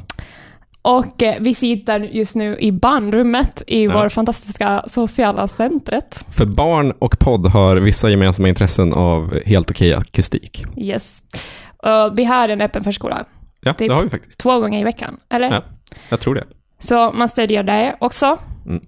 Och 0.82 1.24
eh, 1.24 1.36
vi 1.40 1.56
sitter 1.56 2.00
just 2.00 2.36
nu 2.36 2.58
i 2.60 2.72
barnrummet 2.72 3.64
i 3.68 3.84
Ja. 3.86 3.92
vår 3.94 4.10
fantastiska 4.10 4.84
sociala 4.88 5.48
centret. 5.48 6.26
För 6.30 6.46
barn 6.46 6.92
och 7.00 7.20
podd 7.20 7.48
har 7.48 7.78
vissa 7.78 8.10
gemensamma 8.10 8.50
intressen 8.50 8.94
av 8.94 9.40
helt 9.46 9.72
okej 9.72 9.94
akustik. 9.94 10.64
Yes. 10.78 11.24
Och 11.78 12.18
vi 12.20 12.26
har 12.26 12.50
en 12.50 12.62
öppen 12.62 12.84
förskola 12.84 13.26
Ja, 13.62 13.74
Typ. 13.74 13.88
det 13.88 13.94
har 13.96 14.04
vi 14.04 14.10
faktiskt. 14.10 14.40
två 14.40 14.60
gånger 14.60 14.80
i 14.80 14.84
veckan, 14.84 15.18
eller? 15.30 15.52
Ja. 15.52 15.62
Jag 16.10 16.20
tror 16.20 16.36
det. 16.36 16.44
Så 16.80 17.12
man 17.12 17.30
stödjer 17.30 17.64
det 17.64 17.96
också. 18.00 18.38
Mm. 18.68 18.84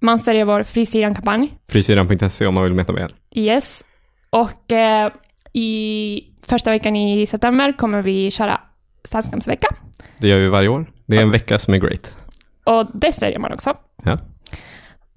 Man 0.00 0.18
stödjer 0.18 0.44
vår 0.44 0.62
Frisidan-kampanj. 0.62 1.52
Frysyran.se 1.72 2.46
om 2.46 2.54
man 2.54 2.64
vill 2.64 2.72
veta 2.72 2.92
mer. 2.92 3.10
Yes. 3.34 3.84
Och 4.30 4.72
eh, 4.72 5.10
i 5.52 6.20
första 6.46 6.70
veckan 6.70 6.96
i 6.96 7.26
september 7.26 7.72
kommer 7.78 8.02
vi 8.02 8.30
köra 8.30 8.60
stadskampsvecka. 9.04 9.68
Det 10.20 10.28
gör 10.28 10.38
vi 10.38 10.48
varje 10.48 10.68
år. 10.68 10.86
Det 11.06 11.16
är 11.16 11.22
en 11.22 11.30
vecka 11.30 11.58
som 11.58 11.74
är 11.74 11.78
great. 11.78 12.16
Och 12.64 12.86
det 12.94 13.12
stödjer 13.12 13.38
man 13.38 13.52
också. 13.52 13.74
Ja. 14.04 14.18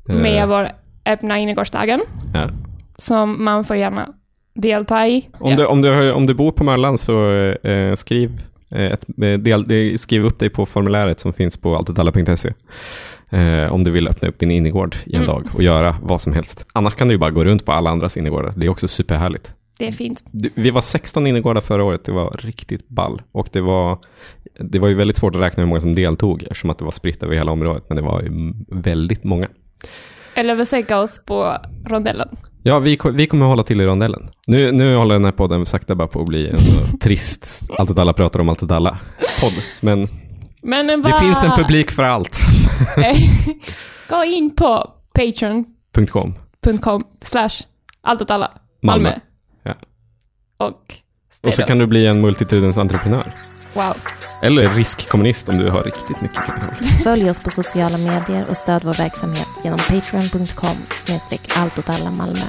Med 0.06 0.41
Eh, 0.43 0.47
vår 0.47 0.71
öppna 1.06 1.39
innergårdsdagen. 1.39 2.02
ja. 2.34 2.50
Som 2.97 3.43
man 3.43 3.63
får 3.65 3.76
gärna 3.76 4.10
delta 4.56 5.08
i. 5.08 5.30
Om, 5.39 5.56
du, 5.56 5.65
om, 5.65 5.82
du, 5.82 6.12
om 6.12 6.26
du 6.26 6.34
bor 6.34 6.52
på 6.52 6.63
Möllan 6.63 6.97
så 6.97 7.30
eh, 7.63 7.95
skriv, 7.95 8.41
eh, 8.71 8.86
ett, 8.86 9.06
eh, 9.23 9.39
del, 9.39 10.00
skriv 10.00 10.26
upp 10.26 10.39
dig 10.39 10.50
på 10.50 10.65
formuläret 10.65 11.19
som 11.19 11.34
finns 11.34 11.58
på 11.58 11.76
alltidalla.se. 11.76 12.54
Eh, 13.30 13.73
om 13.73 13.84
du 13.84 13.91
vill 13.91 14.08
öppna 14.08 14.28
upp 14.28 14.39
din 14.39 14.52
innergård 14.52 14.95
i 15.06 15.10
en 15.15 15.15
Mm. 15.23 15.28
dag 15.28 15.43
och 15.54 15.63
göra 15.63 15.95
vad 16.02 16.21
som 16.21 16.34
helst. 16.34 16.65
Annars 16.73 16.95
kan 16.95 17.08
du 17.08 17.13
ju 17.13 17.17
bara 17.17 17.32
gå 17.32 17.43
runt 17.43 17.65
på 17.65 17.71
alla 17.71 17.89
andras 17.89 18.17
innergårdar. 18.17 18.54
Det 18.58 18.65
är 18.65 18.69
också 18.69 18.88
superhärligt. 18.88 19.54
Det 19.80 19.88
är 19.88 19.92
fint. 19.92 20.24
Det- 20.32 20.50
Vi 20.56 20.70
var 20.70 20.82
16 20.82 21.28
innergårdar 21.28 21.62
förra 21.62 21.84
året. 21.84 22.06
Det 22.06 22.12
var 22.12 22.40
riktigt 22.44 22.88
ball. 22.90 23.22
Och 23.32 23.48
det 23.52 23.62
var, 23.62 24.00
det 24.60 24.80
var 24.80 24.88
ju 24.88 24.96
väldigt 24.96 25.18
svårt 25.18 25.36
att 25.36 25.42
räkna 25.42 25.63
hur 25.63 25.68
många 25.68 25.82
som 25.82 25.96
deltog 25.96 26.44
eftersom 26.44 26.70
att 26.70 26.78
det 26.80 26.86
var 26.86 26.92
spritt 26.92 27.24
över 27.24 27.36
hela 27.36 27.52
området. 27.52 27.84
Men 27.88 27.96
det 27.96 28.02
var 28.04 28.24
väldigt 28.84 29.24
många. 29.24 29.48
Eller 30.36 30.56
besöka 30.56 31.00
oss 31.00 31.22
på 31.26 31.58
rondellen. 31.86 32.30
Ja, 32.63 32.80
vi, 32.80 33.00
vi 33.13 33.28
kommer 33.28 33.46
hålla 33.46 33.63
till 33.63 33.82
i 33.82 33.86
rondellen. 33.86 34.30
Nu, 34.48 34.72
nu 34.72 34.96
håller 34.96 35.16
den 35.16 35.26
här 35.26 35.32
podden 35.32 35.66
sakta 35.66 35.96
bara 35.96 36.08
på 36.08 36.22
att 36.22 36.28
bli 36.28 36.50
en 36.50 36.60
så 36.60 36.98
trist, 37.02 37.70
allt 37.78 38.00
alla 38.00 38.13
pratar 38.13 38.40
om 38.40 38.50
allt 38.50 38.63
att 38.63 38.72
alla 38.72 39.00
podd. 39.42 39.54
Men 39.82 40.08
Men 40.62 40.88
det 40.88 40.98
vad- 40.98 41.20
finns 41.20 41.44
en 41.44 41.52
publik 41.52 41.92
för 41.92 42.04
allt. 42.04 42.40
Gå 44.10 44.24
in 44.24 44.56
på 44.56 44.94
patreon.com 45.13 46.78
.com. 46.82 47.04
slash 47.24 47.50
allt 48.02 48.22
åt 48.22 48.32
alla 48.32 48.52
Malmö. 48.84 49.04
Malmö. 49.10 49.20
Och 50.58 50.96
Och 51.43 51.54
så 51.54 51.63
kan 51.63 51.78
du 51.78 51.88
bli 51.88 52.08
en 52.08 52.22
multitudens 52.22 52.78
entreprenör. 52.78 53.34
Wow. 53.74 53.96
Eller 54.41 54.70
riskkommunist 54.70 55.50
om 55.50 55.58
du 55.58 55.70
har 55.70 55.84
riktigt 55.84 56.22
mycket 56.22 56.38
kapital. 56.46 56.76
Följ 57.04 57.30
oss 57.30 57.39
på 57.39 57.50
sociala 57.50 57.98
medier 57.98 58.46
och 58.50 58.58
stöd 58.58 58.84
vår 58.84 58.93
verksamhet 58.93 59.48
genom 59.63 59.80
patreon.com 59.80 60.78
snedstreck 61.06 61.41
allt 61.56 61.80
åt 61.80 61.89
alla 61.89 62.12
Malmö. 62.12 62.46